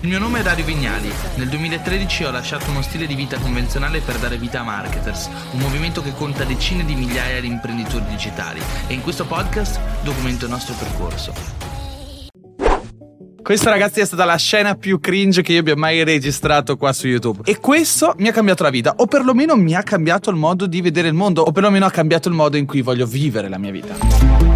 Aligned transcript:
Il 0.00 0.08
mio 0.08 0.18
nome 0.18 0.40
è 0.40 0.42
Dario 0.42 0.64
Vignali. 0.64 1.10
Nel 1.36 1.48
2013 1.48 2.24
ho 2.24 2.30
lasciato 2.30 2.70
uno 2.70 2.82
stile 2.82 3.06
di 3.06 3.14
vita 3.14 3.38
convenzionale 3.38 4.00
per 4.00 4.16
dare 4.18 4.36
vita 4.36 4.60
a 4.60 4.62
Marketers, 4.62 5.30
un 5.52 5.60
movimento 5.60 6.02
che 6.02 6.12
conta 6.12 6.44
decine 6.44 6.84
di 6.84 6.94
migliaia 6.94 7.40
di 7.40 7.46
imprenditori 7.46 8.04
digitali 8.06 8.60
e 8.88 8.92
in 8.92 9.00
questo 9.00 9.24
podcast 9.24 9.80
documento 10.02 10.44
il 10.44 10.50
nostro 10.50 10.74
percorso. 10.74 11.32
Questa 13.42 13.70
ragazzi 13.70 14.00
è 14.00 14.04
stata 14.04 14.24
la 14.24 14.36
scena 14.36 14.74
più 14.74 15.00
cringe 15.00 15.40
che 15.40 15.52
io 15.52 15.60
abbia 15.60 15.76
mai 15.76 16.04
registrato 16.04 16.76
qua 16.76 16.92
su 16.92 17.06
YouTube. 17.06 17.42
E 17.44 17.58
questo 17.58 18.14
mi 18.18 18.28
ha 18.28 18.32
cambiato 18.32 18.64
la 18.64 18.70
vita, 18.70 18.94
o 18.96 19.06
perlomeno 19.06 19.56
mi 19.56 19.74
ha 19.74 19.82
cambiato 19.82 20.28
il 20.30 20.36
modo 20.36 20.66
di 20.66 20.82
vedere 20.82 21.08
il 21.08 21.14
mondo, 21.14 21.42
o 21.42 21.52
perlomeno 21.52 21.86
ha 21.86 21.90
cambiato 21.90 22.28
il 22.28 22.34
modo 22.34 22.58
in 22.58 22.66
cui 22.66 22.82
voglio 22.82 23.06
vivere 23.06 23.48
la 23.48 23.58
mia 23.58 23.70
vita. 23.70 24.55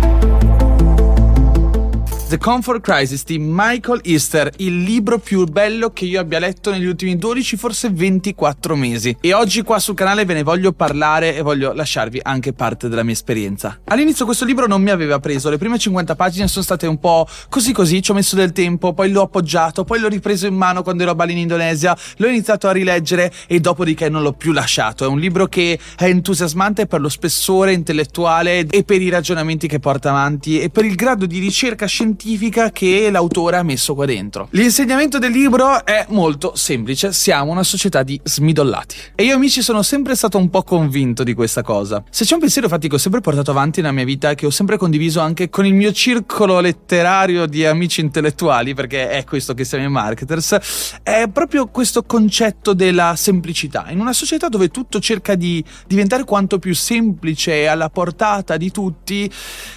The 2.30 2.38
Comfort 2.38 2.80
Crisis 2.80 3.24
di 3.24 3.38
Michael 3.40 4.02
Easter, 4.04 4.52
il 4.58 4.84
libro 4.84 5.18
più 5.18 5.44
bello 5.46 5.90
che 5.90 6.04
io 6.04 6.20
abbia 6.20 6.38
letto 6.38 6.70
negli 6.70 6.84
ultimi 6.84 7.16
12, 7.16 7.56
forse 7.56 7.90
24 7.90 8.76
mesi. 8.76 9.16
E 9.20 9.32
oggi 9.32 9.62
qua 9.62 9.80
sul 9.80 9.96
canale 9.96 10.24
ve 10.24 10.34
ne 10.34 10.44
voglio 10.44 10.70
parlare 10.70 11.34
e 11.34 11.42
voglio 11.42 11.72
lasciarvi 11.72 12.20
anche 12.22 12.52
parte 12.52 12.88
della 12.88 13.02
mia 13.02 13.14
esperienza. 13.14 13.80
All'inizio 13.86 14.26
questo 14.26 14.44
libro 14.44 14.68
non 14.68 14.80
mi 14.80 14.90
aveva 14.90 15.18
preso, 15.18 15.50
le 15.50 15.58
prime 15.58 15.76
50 15.76 16.14
pagine 16.14 16.46
sono 16.46 16.62
state 16.62 16.86
un 16.86 17.00
po' 17.00 17.26
così 17.48 17.72
così, 17.72 18.00
ci 18.00 18.12
ho 18.12 18.14
messo 18.14 18.36
del 18.36 18.52
tempo, 18.52 18.92
poi 18.92 19.10
l'ho 19.10 19.22
appoggiato, 19.22 19.82
poi 19.82 19.98
l'ho 19.98 20.06
ripreso 20.06 20.46
in 20.46 20.54
mano 20.54 20.84
quando 20.84 21.02
ero 21.02 21.10
a 21.10 21.16
Bali 21.16 21.32
in 21.32 21.38
Indonesia, 21.38 21.98
l'ho 22.18 22.28
iniziato 22.28 22.68
a 22.68 22.70
rileggere 22.70 23.32
e 23.48 23.58
dopodiché 23.58 24.08
non 24.08 24.22
l'ho 24.22 24.34
più 24.34 24.52
lasciato. 24.52 25.04
È 25.04 25.08
un 25.08 25.18
libro 25.18 25.48
che 25.48 25.80
è 25.96 26.04
entusiasmante 26.04 26.86
per 26.86 27.00
lo 27.00 27.08
spessore 27.08 27.72
intellettuale 27.72 28.66
e 28.70 28.84
per 28.84 29.02
i 29.02 29.08
ragionamenti 29.08 29.66
che 29.66 29.80
porta 29.80 30.10
avanti 30.10 30.60
e 30.60 30.70
per 30.70 30.84
il 30.84 30.94
grado 30.94 31.26
di 31.26 31.40
ricerca 31.40 31.86
scientifica 31.86 32.18
scientifica 32.20 32.70
che 32.70 33.08
l'autore 33.10 33.56
ha 33.56 33.62
messo 33.62 33.94
qua 33.94 34.04
dentro. 34.04 34.48
L'insegnamento 34.50 35.18
del 35.18 35.32
libro 35.32 35.84
è 35.86 36.04
molto 36.10 36.52
semplice, 36.54 37.12
siamo 37.12 37.50
una 37.50 37.62
società 37.62 38.02
di 38.02 38.20
smidollati. 38.22 38.96
E 39.14 39.24
io 39.24 39.34
amici 39.34 39.62
sono 39.62 39.82
sempre 39.82 40.14
stato 40.14 40.36
un 40.36 40.50
po' 40.50 40.62
convinto 40.62 41.24
di 41.24 41.32
questa 41.32 41.62
cosa. 41.62 42.04
Se 42.10 42.24
c'è 42.24 42.34
un 42.34 42.40
pensiero 42.40 42.66
infatti 42.66 42.88
che 42.88 42.96
ho 42.96 42.98
sempre 42.98 43.20
portato 43.20 43.50
avanti 43.50 43.80
nella 43.80 43.94
mia 43.94 44.04
vita, 44.04 44.34
che 44.34 44.44
ho 44.44 44.50
sempre 44.50 44.76
condiviso 44.76 45.20
anche 45.20 45.48
con 45.48 45.64
il 45.64 45.72
mio 45.72 45.92
circolo 45.92 46.60
letterario 46.60 47.46
di 47.46 47.64
amici 47.64 48.02
intellettuali, 48.02 48.74
perché 48.74 49.08
è 49.08 49.24
questo 49.24 49.54
che 49.54 49.64
siamo 49.64 49.84
i 49.84 49.90
marketers, 49.90 51.00
è 51.02 51.26
proprio 51.32 51.68
questo 51.68 52.02
concetto 52.02 52.74
della 52.74 53.14
semplicità. 53.16 53.86
In 53.88 54.00
una 54.00 54.12
società 54.12 54.48
dove 54.48 54.68
tutto 54.68 55.00
cerca 55.00 55.34
di 55.34 55.64
diventare 55.86 56.24
quanto 56.24 56.58
più 56.58 56.74
semplice 56.74 57.62
e 57.62 57.66
alla 57.66 57.88
portata 57.88 58.58
di 58.58 58.70
tutti, 58.70 59.30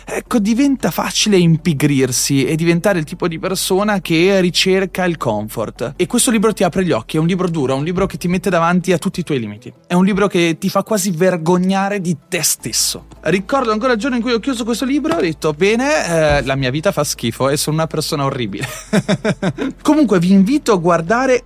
ecco, 0.05 0.39
diventa 0.39 0.91
facile 0.91 1.37
impigrirsi 1.37 2.32
muoversi 2.33 2.45
e 2.45 2.55
diventare 2.55 2.99
il 2.99 3.05
tipo 3.05 3.27
di 3.27 3.37
persona 3.37 4.01
che 4.01 4.39
ricerca 4.41 5.05
il 5.05 5.17
comfort. 5.17 5.93
E 5.95 6.07
questo 6.07 6.31
libro 6.31 6.53
ti 6.53 6.63
apre 6.63 6.83
gli 6.83 6.91
occhi, 6.91 7.17
è 7.17 7.19
un 7.19 7.27
libro 7.27 7.47
duro, 7.47 7.73
è 7.73 7.77
un 7.77 7.83
libro 7.83 8.05
che 8.07 8.17
ti 8.17 8.27
mette 8.27 8.49
davanti 8.49 8.91
a 8.91 8.97
tutti 8.97 9.19
i 9.19 9.23
tuoi 9.23 9.39
limiti. 9.39 9.71
È 9.85 9.93
un 9.93 10.05
libro 10.05 10.27
che 10.27 10.57
ti 10.59 10.69
fa 10.69 10.83
quasi 10.83 11.11
vergognare 11.11 12.01
di 12.01 12.17
te 12.27 12.41
stesso. 12.41 13.05
Ricordo 13.21 13.71
ancora 13.71 13.93
il 13.93 13.99
giorno 13.99 14.15
in 14.15 14.21
cui 14.21 14.33
ho 14.33 14.39
chiuso 14.39 14.63
questo 14.63 14.85
libro, 14.85 15.15
ho 15.15 15.21
detto, 15.21 15.53
bene, 15.53 16.37
eh, 16.37 16.43
la 16.43 16.55
mia 16.55 16.71
vita 16.71 16.91
fa 16.91 17.03
schifo 17.03 17.49
e 17.49 17.57
sono 17.57 17.75
una 17.75 17.87
persona 17.87 18.25
orribile. 18.25 18.67
Comunque 19.81 20.19
vi 20.19 20.31
invito 20.31 20.73
a 20.73 20.77
guardare 20.77 21.45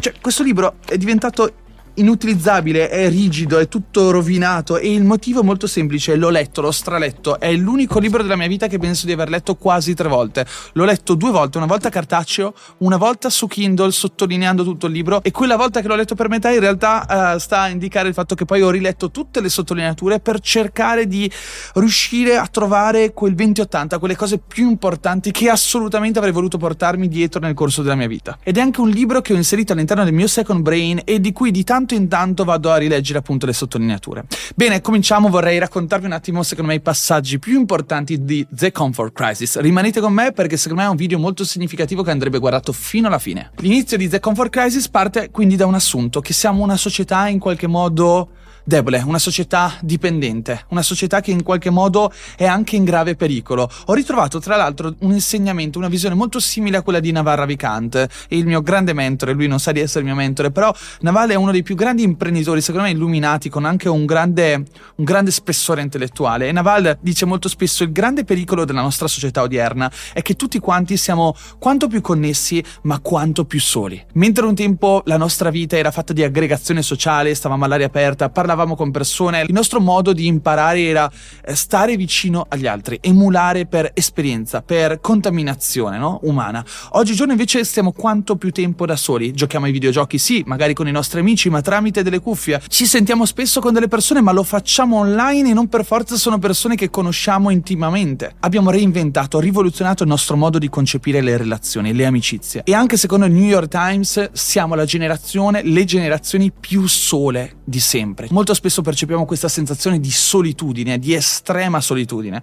cioè, 0.00 0.12
questo 0.20 0.42
libro 0.42 0.74
è 0.86 0.98
diventato 0.98 1.50
inutilizzabile, 1.98 2.88
è 2.88 3.08
rigido, 3.08 3.58
è 3.58 3.68
tutto 3.68 4.10
rovinato 4.10 4.78
e 4.78 4.92
il 4.92 5.04
motivo 5.04 5.40
è 5.40 5.44
molto 5.44 5.66
semplice, 5.66 6.16
l'ho 6.16 6.30
letto, 6.30 6.60
l'ho 6.60 6.70
straletto, 6.70 7.38
è 7.38 7.52
l'unico 7.52 7.98
libro 7.98 8.22
della 8.22 8.36
mia 8.36 8.46
vita 8.48 8.66
che 8.66 8.78
penso 8.78 9.06
di 9.06 9.12
aver 9.12 9.28
letto 9.28 9.56
quasi 9.56 9.94
tre 9.94 10.08
volte. 10.08 10.46
L'ho 10.72 10.84
letto 10.84 11.14
due 11.14 11.30
volte, 11.30 11.58
una 11.58 11.66
volta 11.66 11.88
cartaceo, 11.88 12.54
una 12.78 12.96
volta 12.96 13.30
su 13.30 13.46
Kindle 13.46 13.90
sottolineando 13.90 14.64
tutto 14.64 14.86
il 14.86 14.92
libro 14.92 15.22
e 15.22 15.30
quella 15.30 15.56
volta 15.56 15.80
che 15.80 15.88
l'ho 15.88 15.96
letto 15.96 16.14
per 16.14 16.28
metà 16.28 16.50
in 16.50 16.60
realtà 16.60 17.34
uh, 17.34 17.38
sta 17.38 17.62
a 17.62 17.68
indicare 17.68 18.08
il 18.08 18.14
fatto 18.14 18.34
che 18.34 18.44
poi 18.44 18.62
ho 18.62 18.70
riletto 18.70 19.10
tutte 19.10 19.40
le 19.40 19.48
sottolineature 19.48 20.20
per 20.20 20.40
cercare 20.40 21.06
di 21.06 21.30
riuscire 21.74 22.36
a 22.36 22.46
trovare 22.46 23.12
quel 23.12 23.34
20-80, 23.34 23.98
quelle 23.98 24.16
cose 24.16 24.38
più 24.38 24.68
importanti 24.68 25.30
che 25.30 25.50
assolutamente 25.50 26.18
avrei 26.18 26.32
voluto 26.32 26.58
portarmi 26.58 27.08
dietro 27.08 27.40
nel 27.40 27.54
corso 27.54 27.82
della 27.82 27.94
mia 27.94 28.08
vita. 28.08 28.38
Ed 28.42 28.56
è 28.56 28.60
anche 28.60 28.80
un 28.80 28.88
libro 28.88 29.20
che 29.20 29.32
ho 29.32 29.36
inserito 29.36 29.72
all'interno 29.72 30.04
del 30.04 30.14
mio 30.14 30.26
second 30.26 30.62
brain 30.62 31.00
e 31.04 31.20
di 31.20 31.32
cui 31.32 31.50
di 31.50 31.64
tanto 31.64 31.87
tanto 31.96 32.42
in 32.42 32.46
vado 32.46 32.70
a 32.70 32.76
rileggere 32.76 33.18
appunto 33.18 33.46
le 33.46 33.52
sottolineature. 33.52 34.24
Bene, 34.54 34.80
cominciamo, 34.80 35.28
vorrei 35.28 35.58
raccontarvi 35.58 36.06
un 36.06 36.12
attimo 36.12 36.42
secondo 36.42 36.70
me 36.70 36.76
i 36.76 36.80
passaggi 36.80 37.38
più 37.38 37.58
importanti 37.58 38.24
di 38.24 38.46
The 38.50 38.72
Comfort 38.72 39.12
Crisis. 39.12 39.58
Rimanete 39.58 40.00
con 40.00 40.12
me 40.12 40.32
perché 40.32 40.56
secondo 40.56 40.82
me 40.82 40.88
è 40.88 40.90
un 40.90 40.96
video 40.96 41.18
molto 41.18 41.44
significativo 41.44 42.02
che 42.02 42.10
andrebbe 42.10 42.38
guardato 42.38 42.72
fino 42.72 43.06
alla 43.06 43.18
fine. 43.18 43.52
L'inizio 43.56 43.96
di 43.96 44.08
The 44.08 44.20
Comfort 44.20 44.50
Crisis 44.50 44.88
parte 44.88 45.30
quindi 45.30 45.56
da 45.56 45.66
un 45.66 45.74
assunto 45.74 46.20
che 46.20 46.32
siamo 46.32 46.62
una 46.62 46.76
società 46.76 47.28
in 47.28 47.38
qualche 47.38 47.66
modo 47.66 48.30
debole, 48.68 49.02
una 49.02 49.18
società 49.18 49.72
dipendente, 49.80 50.66
una 50.68 50.82
società 50.82 51.22
che 51.22 51.30
in 51.30 51.42
qualche 51.42 51.70
modo 51.70 52.12
è 52.36 52.44
anche 52.44 52.76
in 52.76 52.84
grave 52.84 53.16
pericolo. 53.16 53.66
Ho 53.86 53.94
ritrovato 53.94 54.40
tra 54.40 54.56
l'altro 54.56 54.94
un 54.98 55.12
insegnamento, 55.12 55.78
una 55.78 55.88
visione 55.88 56.14
molto 56.14 56.38
simile 56.38 56.76
a 56.76 56.82
quella 56.82 57.00
di 57.00 57.10
Navarra 57.10 57.46
Vicant, 57.46 58.06
il 58.28 58.44
mio 58.44 58.60
grande 58.60 58.92
mentore, 58.92 59.32
lui 59.32 59.46
non 59.46 59.58
sa 59.58 59.72
di 59.72 59.80
essere 59.80 60.00
il 60.00 60.04
mio 60.04 60.14
mentore, 60.14 60.50
però 60.50 60.70
Naval 61.00 61.30
è 61.30 61.34
uno 61.34 61.50
dei 61.50 61.62
più 61.62 61.76
grandi 61.76 62.02
imprenditori, 62.02 62.60
secondo 62.60 62.86
me 62.86 62.92
illuminati, 62.92 63.48
con 63.48 63.64
anche 63.64 63.88
un 63.88 64.04
grande, 64.04 64.62
un 64.96 65.04
grande 65.04 65.30
spessore 65.30 65.80
intellettuale. 65.80 66.48
E 66.48 66.52
Naval 66.52 66.98
dice 67.00 67.24
molto 67.24 67.48
spesso 67.48 67.84
il 67.84 67.90
grande 67.90 68.24
pericolo 68.24 68.66
della 68.66 68.82
nostra 68.82 69.08
società 69.08 69.40
odierna 69.40 69.90
è 70.12 70.20
che 70.20 70.34
tutti 70.34 70.58
quanti 70.58 70.98
siamo 70.98 71.34
quanto 71.58 71.88
più 71.88 72.02
connessi, 72.02 72.62
ma 72.82 72.98
quanto 72.98 73.46
più 73.46 73.60
soli. 73.60 74.04
Mentre 74.12 74.44
un 74.44 74.54
tempo 74.54 75.00
la 75.06 75.16
nostra 75.16 75.48
vita 75.48 75.78
era 75.78 75.90
fatta 75.90 76.12
di 76.12 76.22
aggregazione 76.22 76.82
sociale, 76.82 77.34
stavamo 77.34 77.64
all'aria 77.64 77.86
aperta, 77.86 78.28
parlavamo 78.28 78.56
parlavamo 78.58 78.74
con 78.74 78.90
persone, 78.90 79.42
il 79.42 79.52
nostro 79.52 79.80
modo 79.80 80.12
di 80.12 80.26
imparare 80.26 80.82
era 80.82 81.08
eh, 81.44 81.54
stare 81.54 81.96
vicino 81.96 82.44
agli 82.48 82.66
altri, 82.66 82.98
emulare 83.00 83.66
per 83.66 83.92
esperienza, 83.94 84.62
per 84.62 84.98
contaminazione 85.00 85.96
no? 85.96 86.18
umana. 86.22 86.64
Oggigiorno 86.92 87.32
invece 87.32 87.62
stiamo 87.62 87.92
quanto 87.92 88.34
più 88.34 88.50
tempo 88.50 88.84
da 88.84 88.96
soli, 88.96 89.32
giochiamo 89.32 89.66
ai 89.66 89.72
videogiochi 89.72 90.18
sì, 90.18 90.42
magari 90.44 90.74
con 90.74 90.88
i 90.88 90.90
nostri 90.90 91.20
amici, 91.20 91.48
ma 91.50 91.60
tramite 91.60 92.02
delle 92.02 92.18
cuffie, 92.18 92.60
ci 92.66 92.84
sentiamo 92.84 93.24
spesso 93.26 93.60
con 93.60 93.72
delle 93.72 93.86
persone, 93.86 94.20
ma 94.20 94.32
lo 94.32 94.42
facciamo 94.42 94.96
online 94.96 95.50
e 95.50 95.54
non 95.54 95.68
per 95.68 95.84
forza 95.84 96.16
sono 96.16 96.38
persone 96.38 96.74
che 96.74 96.90
conosciamo 96.90 97.50
intimamente. 97.50 98.34
Abbiamo 98.40 98.70
reinventato, 98.70 99.38
rivoluzionato 99.38 100.02
il 100.02 100.08
nostro 100.08 100.36
modo 100.36 100.58
di 100.58 100.68
concepire 100.68 101.20
le 101.20 101.36
relazioni, 101.36 101.94
le 101.94 102.06
amicizie. 102.06 102.62
E 102.64 102.74
anche 102.74 102.96
secondo 102.96 103.26
il 103.26 103.32
New 103.32 103.48
York 103.48 103.68
Times 103.68 104.32
siamo 104.32 104.74
la 104.74 104.84
generazione, 104.84 105.62
le 105.62 105.84
generazioni 105.84 106.50
più 106.50 106.88
sole 106.88 107.58
di 107.68 107.80
sempre. 107.80 108.26
Molto 108.30 108.47
molto 108.48 108.54
spesso 108.54 108.82
percepiamo 108.82 109.26
questa 109.26 109.48
sensazione 109.48 110.00
di 110.00 110.10
solitudine, 110.10 110.98
di 110.98 111.12
estrema 111.12 111.80
solitudine. 111.80 112.42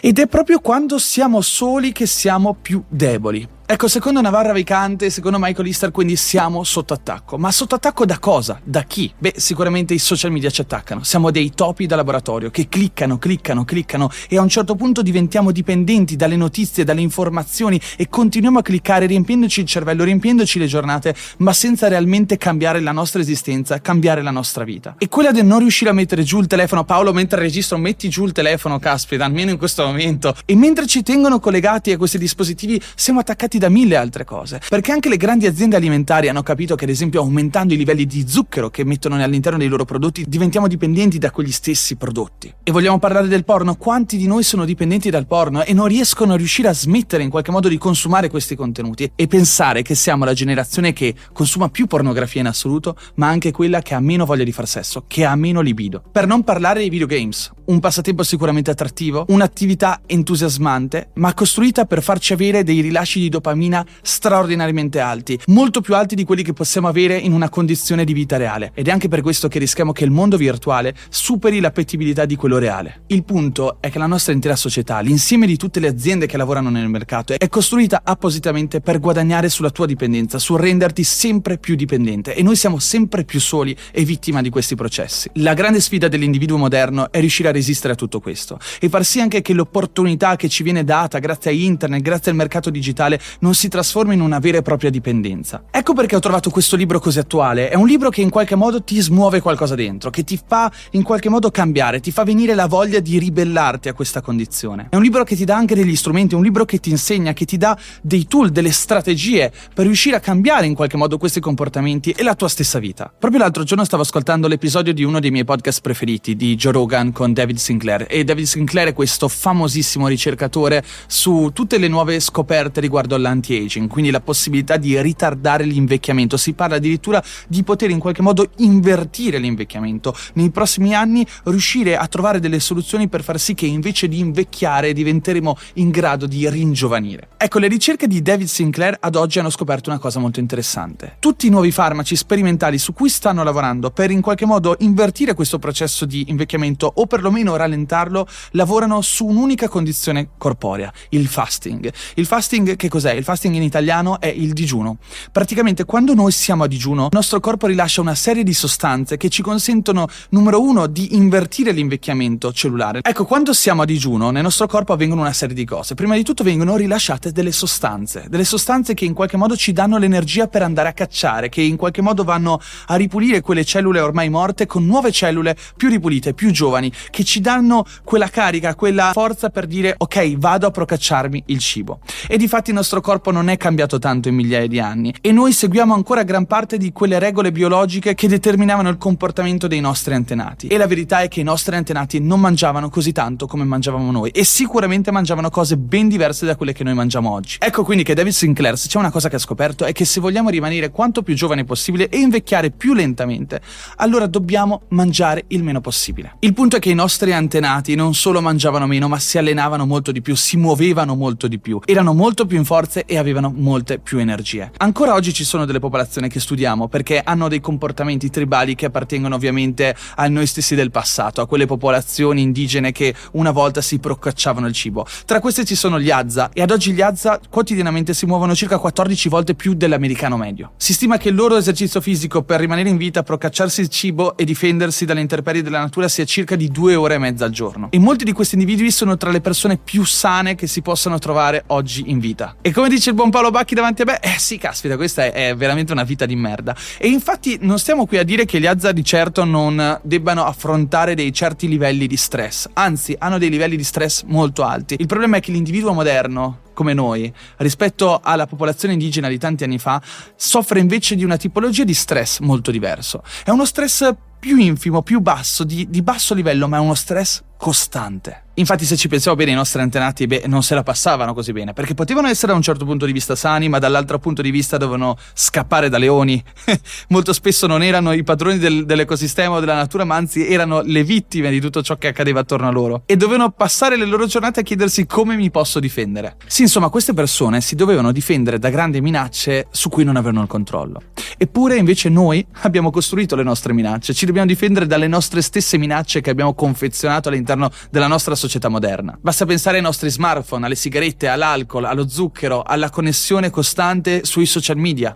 Ed 0.00 0.18
è 0.18 0.26
proprio 0.26 0.60
quando 0.60 0.98
siamo 0.98 1.40
soli 1.40 1.92
che 1.92 2.06
siamo 2.06 2.56
più 2.60 2.82
deboli. 2.88 3.46
Ecco, 3.66 3.88
secondo 3.88 4.20
Navarra 4.20 4.52
Vicante, 4.52 5.08
secondo 5.08 5.38
Michael 5.40 5.68
Easter, 5.68 5.90
quindi 5.90 6.16
siamo 6.16 6.64
sotto 6.64 6.92
attacco. 6.92 7.38
Ma 7.38 7.50
sotto 7.50 7.74
attacco 7.74 8.04
da 8.04 8.18
cosa? 8.18 8.60
Da 8.62 8.82
chi? 8.82 9.10
Beh, 9.16 9.32
sicuramente 9.38 9.94
i 9.94 9.98
social 9.98 10.30
media 10.30 10.50
ci 10.50 10.60
attaccano. 10.60 11.02
Siamo 11.02 11.30
dei 11.30 11.50
topi 11.54 11.86
da 11.86 11.96
laboratorio 11.96 12.50
che 12.50 12.68
cliccano, 12.68 13.16
cliccano, 13.16 13.64
cliccano 13.64 14.10
e 14.28 14.36
a 14.36 14.42
un 14.42 14.50
certo 14.50 14.74
punto 14.74 15.00
diventiamo 15.00 15.50
dipendenti 15.50 16.14
dalle 16.14 16.36
notizie, 16.36 16.84
dalle 16.84 17.00
informazioni 17.00 17.80
e 17.96 18.10
continuiamo 18.10 18.58
a 18.58 18.62
cliccare 18.62 19.06
riempiendoci 19.06 19.60
il 19.60 19.66
cervello, 19.66 20.04
riempiendoci 20.04 20.58
le 20.58 20.66
giornate, 20.66 21.14
ma 21.38 21.54
senza 21.54 21.88
realmente 21.88 22.36
cambiare 22.36 22.80
la 22.80 22.92
nostra 22.92 23.22
esistenza, 23.22 23.80
cambiare 23.80 24.20
la 24.20 24.30
nostra 24.30 24.64
vita. 24.64 24.96
E 24.98 25.08
quella 25.08 25.30
del 25.30 25.46
non 25.46 25.60
riuscire 25.60 25.88
a 25.88 25.94
mettere 25.94 26.22
giù 26.22 26.38
il 26.38 26.48
telefono, 26.48 26.84
Paolo, 26.84 27.14
mentre 27.14 27.40
registro, 27.40 27.78
metti 27.78 28.10
giù 28.10 28.26
il 28.26 28.32
telefono, 28.32 28.78
caspita, 28.78 29.24
almeno 29.24 29.52
in 29.52 29.56
questo 29.56 29.86
momento. 29.86 30.36
E 30.44 30.54
mentre 30.54 30.86
ci 30.86 31.02
tengono 31.02 31.40
collegati 31.40 31.92
a 31.92 31.96
questi 31.96 32.18
dispositivi, 32.18 32.78
siamo 32.94 33.20
attaccati 33.20 33.52
da 33.58 33.68
mille 33.68 33.96
altre 33.96 34.24
cose. 34.24 34.60
Perché 34.68 34.92
anche 34.92 35.08
le 35.08 35.16
grandi 35.16 35.46
aziende 35.46 35.76
alimentari 35.76 36.28
hanno 36.28 36.42
capito 36.42 36.74
che, 36.74 36.84
ad 36.84 36.90
esempio, 36.90 37.20
aumentando 37.20 37.74
i 37.74 37.76
livelli 37.76 38.06
di 38.06 38.24
zucchero 38.28 38.70
che 38.70 38.84
mettono 38.84 39.22
all'interno 39.22 39.58
dei 39.58 39.68
loro 39.68 39.84
prodotti, 39.84 40.24
diventiamo 40.26 40.68
dipendenti 40.68 41.18
da 41.18 41.30
quegli 41.30 41.52
stessi 41.52 41.96
prodotti. 41.96 42.52
E 42.62 42.70
vogliamo 42.72 42.98
parlare 42.98 43.28
del 43.28 43.44
porno? 43.44 43.76
Quanti 43.76 44.16
di 44.16 44.26
noi 44.26 44.42
sono 44.42 44.64
dipendenti 44.64 45.10
dal 45.10 45.26
porno 45.26 45.64
e 45.64 45.72
non 45.72 45.86
riescono 45.86 46.34
a 46.34 46.36
riuscire 46.36 46.68
a 46.68 46.74
smettere 46.74 47.22
in 47.22 47.30
qualche 47.30 47.50
modo 47.50 47.68
di 47.68 47.78
consumare 47.78 48.28
questi 48.28 48.54
contenuti 48.54 49.10
e 49.14 49.26
pensare 49.26 49.82
che 49.82 49.94
siamo 49.94 50.24
la 50.24 50.34
generazione 50.34 50.92
che 50.92 51.14
consuma 51.32 51.68
più 51.68 51.86
pornografia 51.86 52.40
in 52.40 52.46
assoluto, 52.46 52.96
ma 53.14 53.28
anche 53.28 53.52
quella 53.52 53.80
che 53.80 53.94
ha 53.94 54.00
meno 54.00 54.24
voglia 54.24 54.44
di 54.44 54.52
far 54.52 54.68
sesso, 54.68 55.04
che 55.06 55.24
ha 55.24 55.34
meno 55.34 55.60
libido. 55.60 56.02
Per 56.10 56.26
non 56.26 56.42
parlare 56.44 56.80
dei 56.80 56.90
videogames, 56.90 57.50
un 57.66 57.80
passatempo 57.80 58.22
sicuramente 58.22 58.70
attrattivo, 58.70 59.24
un'attività 59.28 60.02
entusiasmante, 60.06 61.10
ma 61.14 61.32
costruita 61.34 61.86
per 61.86 62.02
farci 62.02 62.32
avere 62.32 62.62
dei 62.62 62.80
rilasci 62.80 63.20
di 63.20 63.28
dopamina 63.28 63.43
dopamina 63.44 63.84
straordinariamente 64.00 65.00
alti, 65.00 65.38
molto 65.48 65.82
più 65.82 65.94
alti 65.94 66.14
di 66.14 66.24
quelli 66.24 66.42
che 66.42 66.54
possiamo 66.54 66.88
avere 66.88 67.18
in 67.18 67.32
una 67.32 67.50
condizione 67.50 68.04
di 68.04 68.14
vita 68.14 68.38
reale. 68.38 68.72
Ed 68.74 68.88
è 68.88 68.90
anche 68.90 69.08
per 69.08 69.20
questo 69.20 69.48
che 69.48 69.58
rischiamo 69.58 69.92
che 69.92 70.04
il 70.04 70.10
mondo 70.10 70.38
virtuale 70.38 70.94
superi 71.10 71.60
l'appetibilità 71.60 72.24
di 72.24 72.36
quello 72.36 72.56
reale. 72.56 73.02
Il 73.08 73.24
punto 73.24 73.76
è 73.80 73.90
che 73.90 73.98
la 73.98 74.06
nostra 74.06 74.32
intera 74.32 74.56
società, 74.56 75.00
l'insieme 75.00 75.46
di 75.46 75.58
tutte 75.58 75.78
le 75.78 75.88
aziende 75.88 76.26
che 76.26 76.38
lavorano 76.38 76.70
nel 76.70 76.88
mercato, 76.88 77.34
è 77.36 77.48
costruita 77.48 78.00
appositamente 78.02 78.80
per 78.80 78.98
guadagnare 78.98 79.50
sulla 79.50 79.70
tua 79.70 79.84
dipendenza, 79.84 80.38
su 80.38 80.56
renderti 80.56 81.04
sempre 81.04 81.58
più 81.58 81.74
dipendente 81.74 82.34
e 82.34 82.42
noi 82.42 82.56
siamo 82.56 82.78
sempre 82.78 83.24
più 83.24 83.40
soli 83.40 83.76
e 83.92 84.04
vittima 84.04 84.40
di 84.40 84.48
questi 84.48 84.74
processi. 84.74 85.30
La 85.34 85.52
grande 85.52 85.80
sfida 85.80 86.08
dell'individuo 86.08 86.56
moderno 86.56 87.12
è 87.12 87.20
riuscire 87.20 87.50
a 87.50 87.52
resistere 87.52 87.92
a 87.92 87.96
tutto 87.96 88.20
questo 88.20 88.58
e 88.80 88.88
far 88.88 89.04
sì 89.04 89.20
anche 89.20 89.42
che 89.42 89.52
l'opportunità 89.52 90.36
che 90.36 90.48
ci 90.48 90.62
viene 90.62 90.84
data 90.84 91.18
grazie 91.18 91.50
a 91.50 91.54
internet, 91.54 92.00
grazie 92.00 92.30
al 92.30 92.36
mercato 92.36 92.70
digitale, 92.70 93.20
non 93.40 93.54
si 93.54 93.68
trasformi 93.68 94.14
in 94.14 94.20
una 94.20 94.38
vera 94.38 94.58
e 94.58 94.62
propria 94.62 94.90
dipendenza. 94.90 95.64
Ecco 95.70 95.92
perché 95.94 96.16
ho 96.16 96.20
trovato 96.20 96.50
questo 96.50 96.76
libro 96.76 97.00
così 97.00 97.18
attuale. 97.18 97.68
È 97.68 97.74
un 97.74 97.86
libro 97.86 98.10
che 98.10 98.20
in 98.20 98.30
qualche 98.30 98.54
modo 98.54 98.82
ti 98.82 99.00
smuove 99.00 99.40
qualcosa 99.40 99.74
dentro, 99.74 100.10
che 100.10 100.24
ti 100.24 100.38
fa 100.44 100.70
in 100.92 101.02
qualche 101.02 101.28
modo 101.28 101.50
cambiare, 101.50 102.00
ti 102.00 102.10
fa 102.10 102.24
venire 102.24 102.54
la 102.54 102.66
voglia 102.66 103.00
di 103.00 103.18
ribellarti 103.18 103.88
a 103.88 103.92
questa 103.92 104.20
condizione. 104.20 104.88
È 104.90 104.96
un 104.96 105.02
libro 105.02 105.24
che 105.24 105.36
ti 105.36 105.44
dà 105.44 105.56
anche 105.56 105.74
degli 105.74 105.96
strumenti, 105.96 106.34
un 106.34 106.42
libro 106.42 106.64
che 106.64 106.78
ti 106.78 106.90
insegna, 106.90 107.32
che 107.32 107.44
ti 107.44 107.56
dà 107.56 107.76
dei 108.02 108.26
tool, 108.26 108.50
delle 108.50 108.72
strategie 108.72 109.52
per 109.72 109.86
riuscire 109.86 110.16
a 110.16 110.20
cambiare 110.20 110.66
in 110.66 110.74
qualche 110.74 110.96
modo 110.96 111.18
questi 111.18 111.40
comportamenti 111.40 112.10
e 112.10 112.22
la 112.22 112.34
tua 112.34 112.48
stessa 112.48 112.78
vita. 112.78 113.12
Proprio 113.16 113.40
l'altro 113.40 113.64
giorno 113.64 113.84
stavo 113.84 114.02
ascoltando 114.02 114.48
l'episodio 114.48 114.92
di 114.92 115.04
uno 115.04 115.20
dei 115.20 115.30
miei 115.30 115.44
podcast 115.44 115.80
preferiti, 115.80 116.36
di 116.36 116.54
Joe 116.56 116.72
Rogan 116.72 117.12
con 117.12 117.32
David 117.32 117.56
Sinclair. 117.56 118.06
E 118.08 118.24
David 118.24 118.46
Sinclair 118.46 118.88
è 118.88 118.92
questo 118.92 119.28
famosissimo 119.28 120.06
ricercatore 120.06 120.84
su 121.06 121.50
tutte 121.52 121.78
le 121.78 121.88
nuove 121.88 122.20
scoperte 122.20 122.80
riguardo 122.80 123.14
all'anti-aging, 123.24 123.88
quindi 123.88 124.10
la 124.10 124.20
possibilità 124.20 124.76
di 124.76 125.00
ritardare 125.00 125.64
l'invecchiamento. 125.64 126.36
Si 126.36 126.52
parla 126.52 126.76
addirittura 126.76 127.22
di 127.48 127.62
poter 127.62 127.90
in 127.90 127.98
qualche 127.98 128.22
modo 128.22 128.50
invertire 128.56 129.38
l'invecchiamento. 129.38 130.14
Nei 130.34 130.50
prossimi 130.50 130.94
anni 130.94 131.26
riuscire 131.44 131.96
a 131.96 132.06
trovare 132.06 132.40
delle 132.40 132.60
soluzioni 132.60 133.08
per 133.08 133.22
far 133.22 133.38
sì 133.38 133.54
che 133.54 133.66
invece 133.66 134.08
di 134.08 134.18
invecchiare 134.18 134.92
diventeremo 134.92 135.56
in 135.74 135.90
grado 135.90 136.26
di 136.26 136.48
ringiovanire. 136.48 137.28
Ecco, 137.36 137.58
le 137.58 137.68
ricerche 137.68 138.06
di 138.06 138.22
David 138.22 138.46
Sinclair 138.46 138.96
ad 139.00 139.16
oggi 139.16 139.38
hanno 139.38 139.50
scoperto 139.50 139.90
una 139.90 139.98
cosa 139.98 140.18
molto 140.18 140.40
interessante. 140.40 141.16
Tutti 141.18 141.46
i 141.46 141.50
nuovi 141.50 141.70
farmaci 141.70 142.16
sperimentali 142.16 142.78
su 142.78 142.92
cui 142.92 143.08
stanno 143.08 143.42
lavorando 143.42 143.90
per 143.90 144.10
in 144.10 144.20
qualche 144.20 144.46
modo 144.46 144.76
invertire 144.80 145.34
questo 145.34 145.58
processo 145.58 146.04
di 146.04 146.24
invecchiamento 146.28 146.90
o 146.94 147.06
perlomeno 147.06 147.56
rallentarlo, 147.56 148.26
lavorano 148.52 149.00
su 149.00 149.26
un'unica 149.26 149.68
condizione 149.68 150.30
corporea, 150.36 150.92
il 151.10 151.26
fasting. 151.26 151.92
Il 152.14 152.26
fasting 152.26 152.76
che 152.76 152.88
cos'è? 152.88 153.13
Il 153.16 153.24
fasting 153.24 153.54
in 153.54 153.62
italiano 153.62 154.20
è 154.20 154.26
il 154.26 154.52
digiuno. 154.52 154.96
Praticamente 155.30 155.84
quando 155.84 156.14
noi 156.14 156.32
siamo 156.32 156.64
a 156.64 156.66
digiuno, 156.66 157.04
il 157.04 157.10
nostro 157.12 157.40
corpo 157.40 157.66
rilascia 157.66 158.00
una 158.00 158.14
serie 158.14 158.42
di 158.42 158.54
sostanze 158.54 159.16
che 159.16 159.28
ci 159.28 159.42
consentono, 159.42 160.06
numero 160.30 160.60
uno, 160.60 160.86
di 160.86 161.14
invertire 161.16 161.72
l'invecchiamento 161.72 162.52
cellulare. 162.52 163.00
Ecco, 163.02 163.24
quando 163.24 163.52
siamo 163.52 163.82
a 163.82 163.84
digiuno, 163.84 164.30
nel 164.30 164.42
nostro 164.42 164.66
corpo 164.66 164.92
avvengono 164.92 165.20
una 165.20 165.32
serie 165.32 165.54
di 165.54 165.64
cose. 165.64 165.94
Prima 165.94 166.14
di 166.14 166.22
tutto 166.22 166.44
vengono 166.44 166.76
rilasciate 166.76 167.32
delle 167.32 167.52
sostanze, 167.52 168.26
delle 168.28 168.44
sostanze 168.44 168.94
che 168.94 169.04
in 169.04 169.14
qualche 169.14 169.36
modo 169.36 169.56
ci 169.56 169.72
danno 169.72 169.98
l'energia 169.98 170.48
per 170.48 170.62
andare 170.62 170.88
a 170.88 170.92
cacciare, 170.92 171.48
che 171.48 171.62
in 171.62 171.76
qualche 171.76 172.02
modo 172.02 172.24
vanno 172.24 172.60
a 172.86 172.94
ripulire 172.96 173.40
quelle 173.40 173.64
cellule 173.64 174.00
ormai 174.00 174.28
morte 174.28 174.66
con 174.66 174.84
nuove 174.84 175.12
cellule 175.12 175.56
più 175.76 175.88
ripulite, 175.88 176.34
più 176.34 176.50
giovani, 176.50 176.92
che 177.10 177.24
ci 177.24 177.40
danno 177.40 177.84
quella 178.02 178.28
carica, 178.28 178.74
quella 178.74 179.10
forza 179.12 179.50
per 179.50 179.66
dire 179.66 179.94
ok, 179.96 180.36
vado 180.36 180.66
a 180.66 180.70
procacciarmi 180.70 181.42
il 181.46 181.58
cibo. 181.58 182.00
E 182.26 182.36
di 182.36 182.48
fatti 182.48 182.70
il 182.70 182.76
nostro 182.76 183.00
corpo 183.04 183.30
non 183.30 183.48
è 183.48 183.58
cambiato 183.58 183.98
tanto 183.98 184.28
in 184.28 184.34
migliaia 184.34 184.66
di 184.66 184.80
anni 184.80 185.14
e 185.20 185.30
noi 185.30 185.52
seguiamo 185.52 185.92
ancora 185.92 186.22
gran 186.22 186.46
parte 186.46 186.78
di 186.78 186.90
quelle 186.90 187.18
regole 187.18 187.52
biologiche 187.52 188.14
che 188.14 188.28
determinavano 188.28 188.88
il 188.88 188.96
comportamento 188.96 189.66
dei 189.66 189.80
nostri 189.80 190.14
antenati. 190.14 190.68
E 190.68 190.78
la 190.78 190.86
verità 190.86 191.20
è 191.20 191.28
che 191.28 191.40
i 191.40 191.42
nostri 191.42 191.76
antenati 191.76 192.18
non 192.18 192.40
mangiavano 192.40 192.88
così 192.88 193.12
tanto 193.12 193.46
come 193.46 193.64
mangiavamo 193.64 194.10
noi 194.10 194.30
e 194.30 194.42
sicuramente 194.42 195.10
mangiavano 195.10 195.50
cose 195.50 195.76
ben 195.76 196.08
diverse 196.08 196.46
da 196.46 196.56
quelle 196.56 196.72
che 196.72 196.82
noi 196.82 196.94
mangiamo 196.94 197.30
oggi. 197.30 197.58
Ecco 197.60 197.84
quindi 197.84 198.04
che 198.04 198.14
David 198.14 198.32
Sinclair, 198.32 198.78
se 198.78 198.88
c'è 198.88 198.98
una 198.98 199.10
cosa 199.10 199.28
che 199.28 199.36
ha 199.36 199.38
scoperto, 199.38 199.84
è 199.84 199.92
che 199.92 200.06
se 200.06 200.20
vogliamo 200.20 200.48
rimanere 200.48 200.90
quanto 200.90 201.22
più 201.22 201.34
giovani 201.34 201.64
possibile 201.64 202.08
e 202.08 202.16
invecchiare 202.16 202.70
più 202.70 202.94
lentamente, 202.94 203.60
allora 203.96 204.26
dobbiamo 204.26 204.84
mangiare 204.88 205.44
il 205.48 205.62
meno 205.62 205.82
possibile. 205.82 206.36
Il 206.38 206.54
punto 206.54 206.76
è 206.76 206.78
che 206.78 206.88
i 206.88 206.94
nostri 206.94 207.34
antenati 207.34 207.94
non 207.94 208.14
solo 208.14 208.40
mangiavano 208.40 208.86
meno, 208.86 209.08
ma 209.08 209.18
si 209.18 209.36
allenavano 209.36 209.84
molto 209.84 210.10
di 210.10 210.22
più, 210.22 210.34
si 210.34 210.56
muovevano 210.56 211.14
molto 211.14 211.48
di 211.48 211.58
più, 211.58 211.80
erano 211.84 212.14
molto 212.14 212.46
più 212.46 212.56
in 212.56 212.64
forze 212.94 213.04
e 213.06 213.18
avevano 213.18 213.52
molte 213.54 213.98
più 213.98 214.18
energie. 214.18 214.70
Ancora 214.76 215.14
oggi 215.14 215.32
ci 215.32 215.44
sono 215.44 215.64
delle 215.64 215.80
popolazioni 215.80 216.28
che 216.28 216.38
studiamo 216.38 216.86
perché 216.86 217.20
hanno 217.22 217.48
dei 217.48 217.60
comportamenti 217.60 218.30
tribali 218.30 218.76
che 218.76 218.86
appartengono 218.86 219.34
ovviamente 219.34 219.96
a 220.14 220.28
noi 220.28 220.46
stessi 220.46 220.76
del 220.76 220.90
passato, 220.90 221.40
a 221.40 221.46
quelle 221.46 221.66
popolazioni 221.66 222.42
indigene 222.42 222.92
che 222.92 223.14
una 223.32 223.50
volta 223.50 223.80
si 223.80 223.98
procacciavano 223.98 224.66
il 224.68 224.72
cibo. 224.72 225.06
Tra 225.24 225.40
queste 225.40 225.64
ci 225.64 225.74
sono 225.74 225.98
gli 225.98 226.10
Azza 226.10 226.50
e 226.52 226.62
ad 226.62 226.70
oggi 226.70 226.92
gli 226.92 227.00
Azza 227.00 227.40
quotidianamente 227.50 228.14
si 228.14 228.26
muovono 228.26 228.54
circa 228.54 228.78
14 228.78 229.28
volte 229.28 229.54
più 229.54 229.74
dell'americano 229.74 230.36
medio. 230.36 230.72
Si 230.76 230.92
stima 230.92 231.16
che 231.16 231.30
il 231.30 231.34
loro 231.34 231.56
esercizio 231.56 232.00
fisico 232.00 232.42
per 232.42 232.60
rimanere 232.60 232.88
in 232.88 232.96
vita, 232.96 233.22
procacciarsi 233.22 233.80
il 233.80 233.88
cibo 233.88 234.36
e 234.36 234.44
difendersi 234.44 235.04
dalle 235.04 235.20
intemperie 235.20 235.62
della 235.62 235.80
natura 235.80 236.08
sia 236.08 236.24
circa 236.24 236.54
di 236.54 236.68
due 236.68 236.94
ore 236.94 237.14
e 237.14 237.18
mezza 237.18 237.46
al 237.46 237.50
giorno. 237.50 237.88
E 237.90 237.98
molti 237.98 238.24
di 238.24 238.32
questi 238.32 238.54
individui 238.54 238.90
sono 238.90 239.16
tra 239.16 239.30
le 239.30 239.40
persone 239.40 239.78
più 239.78 240.04
sane 240.04 240.54
che 240.54 240.66
si 240.66 240.82
possano 240.82 241.18
trovare 241.18 241.64
oggi 241.68 242.04
in 242.06 242.18
vita. 242.18 242.56
E 242.60 242.70
come 242.74 242.88
dice 242.88 243.10
il 243.10 243.14
buon 243.14 243.30
Paolo 243.30 243.52
Bacchi 243.52 243.76
davanti 243.76 244.02
a 244.02 244.04
me, 244.04 244.18
eh 244.18 244.36
sì, 244.36 244.58
caspita, 244.58 244.96
questa 244.96 245.24
è, 245.26 245.50
è 245.50 245.56
veramente 245.56 245.92
una 245.92 246.02
vita 246.02 246.26
di 246.26 246.34
merda. 246.34 246.76
E 246.98 247.06
infatti 247.06 247.56
non 247.60 247.78
stiamo 247.78 248.04
qui 248.04 248.18
a 248.18 248.24
dire 248.24 248.44
che 248.44 248.58
gli 248.58 248.66
Azza 248.66 248.90
di 248.90 249.04
certo 249.04 249.44
non 249.44 250.00
debbano 250.02 250.44
affrontare 250.44 251.14
dei 251.14 251.32
certi 251.32 251.68
livelli 251.68 252.08
di 252.08 252.16
stress, 252.16 252.68
anzi 252.72 253.14
hanno 253.16 253.38
dei 253.38 253.48
livelli 253.48 253.76
di 253.76 253.84
stress 253.84 254.24
molto 254.24 254.64
alti. 254.64 254.96
Il 254.98 255.06
problema 255.06 255.36
è 255.36 255.40
che 255.40 255.52
l'individuo 255.52 255.92
moderno 255.92 256.62
come 256.74 256.92
noi, 256.92 257.32
rispetto 257.58 258.18
alla 258.20 258.48
popolazione 258.48 258.94
indigena 258.94 259.28
di 259.28 259.38
tanti 259.38 259.62
anni 259.62 259.78
fa, 259.78 260.02
soffre 260.34 260.80
invece 260.80 261.14
di 261.14 261.22
una 261.22 261.36
tipologia 261.36 261.84
di 261.84 261.94
stress 261.94 262.40
molto 262.40 262.72
diverso. 262.72 263.22
È 263.44 263.50
uno 263.50 263.64
stress 263.64 264.12
più 264.40 264.58
infimo, 264.58 265.02
più 265.02 265.20
basso, 265.20 265.62
di, 265.62 265.88
di 265.88 266.02
basso 266.02 266.34
livello, 266.34 266.66
ma 266.66 266.78
è 266.78 266.80
uno 266.80 266.94
stress 266.94 267.40
costante. 267.56 268.43
Infatti, 268.56 268.84
se 268.84 268.96
ci 268.96 269.08
pensiamo 269.08 269.36
bene, 269.36 269.50
i 269.50 269.54
nostri 269.54 269.82
antenati 269.82 270.28
beh, 270.28 270.44
non 270.46 270.62
se 270.62 270.76
la 270.76 270.84
passavano 270.84 271.34
così 271.34 271.50
bene, 271.50 271.72
perché 271.72 271.94
potevano 271.94 272.28
essere 272.28 272.52
da 272.52 272.54
un 272.54 272.62
certo 272.62 272.84
punto 272.84 273.04
di 273.04 273.10
vista 273.10 273.34
sani, 273.34 273.68
ma 273.68 273.80
dall'altro 273.80 274.20
punto 274.20 274.42
di 274.42 274.52
vista 274.52 274.76
dovevano 274.76 275.16
scappare 275.32 275.88
da 275.88 275.98
leoni. 275.98 276.40
Molto 277.08 277.32
spesso 277.32 277.66
non 277.66 277.82
erano 277.82 278.12
i 278.12 278.22
padroni 278.22 278.58
del, 278.58 278.86
dell'ecosistema 278.86 279.56
o 279.56 279.60
della 279.60 279.74
natura, 279.74 280.04
ma 280.04 280.14
anzi 280.14 280.46
erano 280.46 280.82
le 280.82 281.02
vittime 281.02 281.50
di 281.50 281.60
tutto 281.60 281.82
ciò 281.82 281.96
che 281.96 282.06
accadeva 282.06 282.40
attorno 282.40 282.68
a 282.68 282.70
loro. 282.70 283.02
E 283.06 283.16
dovevano 283.16 283.50
passare 283.50 283.96
le 283.96 284.04
loro 284.04 284.26
giornate 284.26 284.60
a 284.60 284.62
chiedersi 284.62 285.04
come 285.04 285.34
mi 285.34 285.50
posso 285.50 285.80
difendere. 285.80 286.36
Sì, 286.46 286.62
insomma, 286.62 286.90
queste 286.90 287.12
persone 287.12 287.60
si 287.60 287.74
dovevano 287.74 288.12
difendere 288.12 288.60
da 288.60 288.70
grandi 288.70 289.00
minacce 289.00 289.66
su 289.72 289.88
cui 289.88 290.04
non 290.04 290.14
avevano 290.14 290.42
il 290.42 290.48
controllo. 290.48 291.02
Eppure, 291.36 291.76
invece, 291.76 292.08
noi 292.08 292.46
abbiamo 292.60 292.92
costruito 292.92 293.34
le 293.34 293.42
nostre 293.42 293.72
minacce, 293.72 294.14
ci 294.14 294.26
dobbiamo 294.26 294.46
difendere 294.46 294.86
dalle 294.86 295.08
nostre 295.08 295.42
stesse 295.42 295.76
minacce 295.76 296.20
che 296.20 296.30
abbiamo 296.30 296.54
confezionato 296.54 297.28
all'interno 297.28 297.68
della 297.90 298.06
nostra 298.06 298.36
società 298.36 298.42
società 298.44 298.68
moderna. 298.68 299.16
Basta 299.20 299.46
pensare 299.46 299.78
ai 299.78 299.82
nostri 299.82 300.10
smartphone, 300.10 300.66
alle 300.66 300.74
sigarette, 300.74 301.28
all'alcol, 301.28 301.84
allo 301.84 302.08
zucchero, 302.08 302.62
alla 302.62 302.90
connessione 302.90 303.48
costante 303.50 304.24
sui 304.24 304.46
social 304.46 304.76
media. 304.76 305.14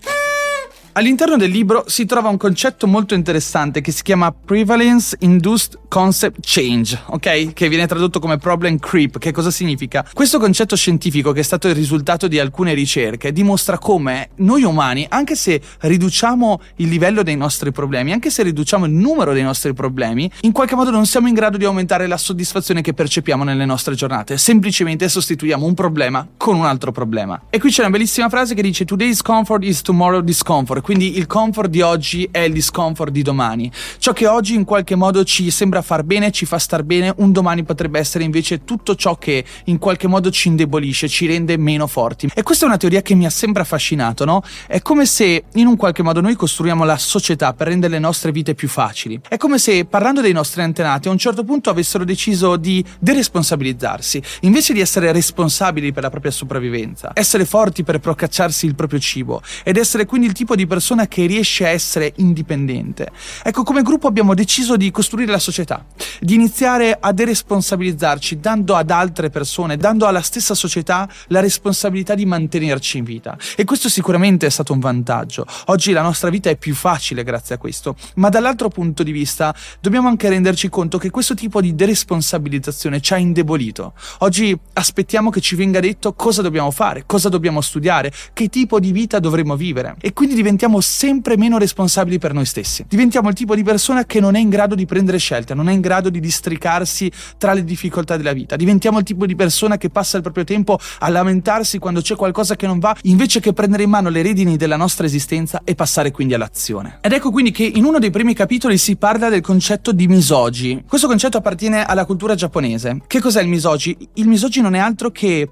All'interno 0.98 1.36
del 1.36 1.52
libro 1.52 1.84
si 1.86 2.06
trova 2.06 2.28
un 2.28 2.36
concetto 2.36 2.88
molto 2.88 3.14
interessante 3.14 3.80
che 3.80 3.92
si 3.92 4.02
chiama 4.02 4.32
Prevalence 4.32 5.16
Induced 5.20 5.78
Concept 5.86 6.38
Change, 6.40 7.02
ok? 7.06 7.52
Che 7.52 7.68
viene 7.68 7.86
tradotto 7.86 8.18
come 8.18 8.36
problem 8.38 8.80
creep. 8.80 9.18
Che 9.18 9.30
cosa 9.30 9.52
significa? 9.52 10.04
Questo 10.12 10.40
concetto 10.40 10.74
scientifico, 10.74 11.30
che 11.30 11.38
è 11.38 11.44
stato 11.44 11.68
il 11.68 11.76
risultato 11.76 12.26
di 12.26 12.40
alcune 12.40 12.74
ricerche, 12.74 13.30
dimostra 13.30 13.78
come 13.78 14.30
noi 14.38 14.64
umani, 14.64 15.06
anche 15.08 15.36
se 15.36 15.62
riduciamo 15.82 16.60
il 16.78 16.88
livello 16.88 17.22
dei 17.22 17.36
nostri 17.36 17.70
problemi, 17.70 18.10
anche 18.10 18.30
se 18.30 18.42
riduciamo 18.42 18.84
il 18.84 18.92
numero 18.92 19.32
dei 19.32 19.44
nostri 19.44 19.72
problemi, 19.74 20.28
in 20.40 20.50
qualche 20.50 20.74
modo 20.74 20.90
non 20.90 21.06
siamo 21.06 21.28
in 21.28 21.34
grado 21.34 21.58
di 21.58 21.64
aumentare 21.64 22.08
la 22.08 22.16
soddisfazione 22.16 22.80
che 22.80 22.92
percepiamo 22.92 23.44
nelle 23.44 23.66
nostre 23.66 23.94
giornate. 23.94 24.36
Semplicemente 24.36 25.08
sostituiamo 25.08 25.64
un 25.64 25.74
problema 25.74 26.26
con 26.36 26.56
un 26.56 26.64
altro 26.64 26.90
problema. 26.90 27.40
E 27.50 27.60
qui 27.60 27.70
c'è 27.70 27.82
una 27.82 27.90
bellissima 27.90 28.28
frase 28.28 28.54
che 28.54 28.62
dice 28.62 28.84
Today's 28.84 29.22
comfort 29.22 29.62
is 29.62 29.80
tomorrow 29.80 30.20
discomfort 30.20 30.86
quindi 30.88 31.18
il 31.18 31.26
comfort 31.26 31.68
di 31.68 31.82
oggi 31.82 32.26
è 32.30 32.38
il 32.38 32.54
discomfort 32.54 33.12
di 33.12 33.20
domani. 33.20 33.70
Ciò 33.98 34.14
che 34.14 34.26
oggi 34.26 34.54
in 34.54 34.64
qualche 34.64 34.94
modo 34.94 35.22
ci 35.22 35.50
sembra 35.50 35.82
far 35.82 36.02
bene, 36.02 36.30
ci 36.30 36.46
fa 36.46 36.56
star 36.56 36.82
bene, 36.82 37.12
un 37.18 37.30
domani 37.30 37.62
potrebbe 37.62 37.98
essere 37.98 38.24
invece 38.24 38.64
tutto 38.64 38.94
ciò 38.94 39.18
che 39.18 39.44
in 39.64 39.76
qualche 39.76 40.06
modo 40.06 40.30
ci 40.30 40.48
indebolisce, 40.48 41.06
ci 41.06 41.26
rende 41.26 41.58
meno 41.58 41.86
forti. 41.86 42.30
E 42.32 42.42
questa 42.42 42.64
è 42.64 42.68
una 42.68 42.78
teoria 42.78 43.02
che 43.02 43.14
mi 43.14 43.26
ha 43.26 43.30
sempre 43.30 43.60
affascinato, 43.60 44.24
no? 44.24 44.42
È 44.66 44.80
come 44.80 45.04
se 45.04 45.44
in 45.52 45.66
un 45.66 45.76
qualche 45.76 46.02
modo 46.02 46.22
noi 46.22 46.34
costruiamo 46.36 46.84
la 46.84 46.96
società 46.96 47.52
per 47.52 47.66
rendere 47.66 47.92
le 47.92 47.98
nostre 47.98 48.32
vite 48.32 48.54
più 48.54 48.68
facili. 48.68 49.20
È 49.28 49.36
come 49.36 49.58
se 49.58 49.84
parlando 49.84 50.22
dei 50.22 50.32
nostri 50.32 50.62
antenati 50.62 51.08
a 51.08 51.10
un 51.10 51.18
certo 51.18 51.44
punto 51.44 51.68
avessero 51.68 52.04
deciso 52.04 52.56
di 52.56 52.82
deresponsabilizzarsi, 52.98 54.22
invece 54.40 54.72
di 54.72 54.80
essere 54.80 55.12
responsabili 55.12 55.92
per 55.92 56.04
la 56.04 56.08
propria 56.08 56.32
sopravvivenza, 56.32 57.10
essere 57.12 57.44
forti 57.44 57.84
per 57.84 57.98
procacciarsi 57.98 58.64
il 58.64 58.74
proprio 58.74 58.98
cibo 58.98 59.42
ed 59.62 59.76
essere 59.76 60.06
quindi 60.06 60.28
il 60.28 60.32
tipo 60.32 60.56
di 60.56 60.66
persona 60.68 61.08
che 61.08 61.26
riesce 61.26 61.66
a 61.66 61.70
essere 61.70 62.12
indipendente. 62.16 63.08
Ecco, 63.42 63.64
come 63.64 63.82
gruppo 63.82 64.06
abbiamo 64.06 64.34
deciso 64.34 64.76
di 64.76 64.92
costruire 64.92 65.32
la 65.32 65.40
società, 65.40 65.84
di 66.20 66.34
iniziare 66.34 66.96
a 66.98 67.12
deresponsabilizzarci 67.12 68.38
dando 68.38 68.76
ad 68.76 68.90
altre 68.90 69.30
persone, 69.30 69.76
dando 69.76 70.06
alla 70.06 70.22
stessa 70.22 70.54
società 70.54 71.08
la 71.28 71.40
responsabilità 71.40 72.14
di 72.14 72.26
mantenerci 72.26 72.98
in 72.98 73.04
vita. 73.04 73.36
E 73.56 73.64
questo 73.64 73.88
sicuramente 73.88 74.46
è 74.46 74.50
stato 74.50 74.72
un 74.72 74.78
vantaggio. 74.78 75.44
Oggi 75.66 75.90
la 75.92 76.02
nostra 76.02 76.30
vita 76.30 76.50
è 76.50 76.56
più 76.56 76.74
facile 76.74 77.24
grazie 77.24 77.56
a 77.56 77.58
questo, 77.58 77.96
ma 78.14 78.28
dall'altro 78.28 78.68
punto 78.68 79.02
di 79.02 79.10
vista 79.10 79.54
dobbiamo 79.80 80.08
anche 80.08 80.28
renderci 80.28 80.68
conto 80.68 80.98
che 80.98 81.10
questo 81.10 81.34
tipo 81.34 81.60
di 81.60 81.74
deresponsabilizzazione 81.74 83.00
ci 83.00 83.14
ha 83.14 83.16
indebolito. 83.16 83.94
Oggi 84.18 84.56
aspettiamo 84.74 85.30
che 85.30 85.40
ci 85.40 85.56
venga 85.56 85.80
detto 85.80 86.12
cosa 86.12 86.42
dobbiamo 86.42 86.70
fare, 86.70 87.04
cosa 87.06 87.28
dobbiamo 87.28 87.60
studiare, 87.60 88.12
che 88.32 88.48
tipo 88.48 88.78
di 88.78 88.92
vita 88.92 89.18
dovremo 89.18 89.56
vivere 89.56 89.96
e 90.00 90.12
quindi 90.12 90.34
diventiamo 90.58 90.80
sempre 90.80 91.36
meno 91.36 91.56
responsabili 91.56 92.18
per 92.18 92.32
noi 92.32 92.44
stessi. 92.44 92.84
Diventiamo 92.88 93.28
il 93.28 93.34
tipo 93.36 93.54
di 93.54 93.62
persona 93.62 94.04
che 94.04 94.18
non 94.18 94.34
è 94.34 94.40
in 94.40 94.48
grado 94.48 94.74
di 94.74 94.86
prendere 94.86 95.18
scelte, 95.18 95.54
non 95.54 95.68
è 95.68 95.72
in 95.72 95.80
grado 95.80 96.10
di 96.10 96.18
districarsi 96.18 97.12
tra 97.38 97.52
le 97.52 97.62
difficoltà 97.62 98.16
della 98.16 98.32
vita. 98.32 98.56
Diventiamo 98.56 98.98
il 98.98 99.04
tipo 99.04 99.24
di 99.24 99.36
persona 99.36 99.76
che 99.76 99.88
passa 99.88 100.16
il 100.16 100.24
proprio 100.24 100.42
tempo 100.42 100.76
a 100.98 101.08
lamentarsi 101.10 101.78
quando 101.78 102.00
c'è 102.00 102.16
qualcosa 102.16 102.56
che 102.56 102.66
non 102.66 102.80
va, 102.80 102.96
invece 103.02 103.38
che 103.38 103.52
prendere 103.52 103.84
in 103.84 103.90
mano 103.90 104.08
le 104.08 104.20
redini 104.20 104.56
della 104.56 104.76
nostra 104.76 105.06
esistenza 105.06 105.60
e 105.62 105.76
passare 105.76 106.10
quindi 106.10 106.34
all'azione. 106.34 106.98
Ed 107.02 107.12
ecco 107.12 107.30
quindi 107.30 107.52
che 107.52 107.62
in 107.62 107.84
uno 107.84 108.00
dei 108.00 108.10
primi 108.10 108.34
capitoli 108.34 108.78
si 108.78 108.96
parla 108.96 109.28
del 109.28 109.42
concetto 109.42 109.92
di 109.92 110.08
misogi. 110.08 110.82
Questo 110.88 111.06
concetto 111.06 111.36
appartiene 111.36 111.84
alla 111.84 112.04
cultura 112.04 112.34
giapponese. 112.34 113.02
Che 113.06 113.20
cos'è 113.20 113.42
il 113.42 113.48
misogi? 113.48 113.96
Il 114.14 114.26
misogi 114.26 114.60
non 114.60 114.74
è 114.74 114.80
altro 114.80 115.12
che 115.12 115.48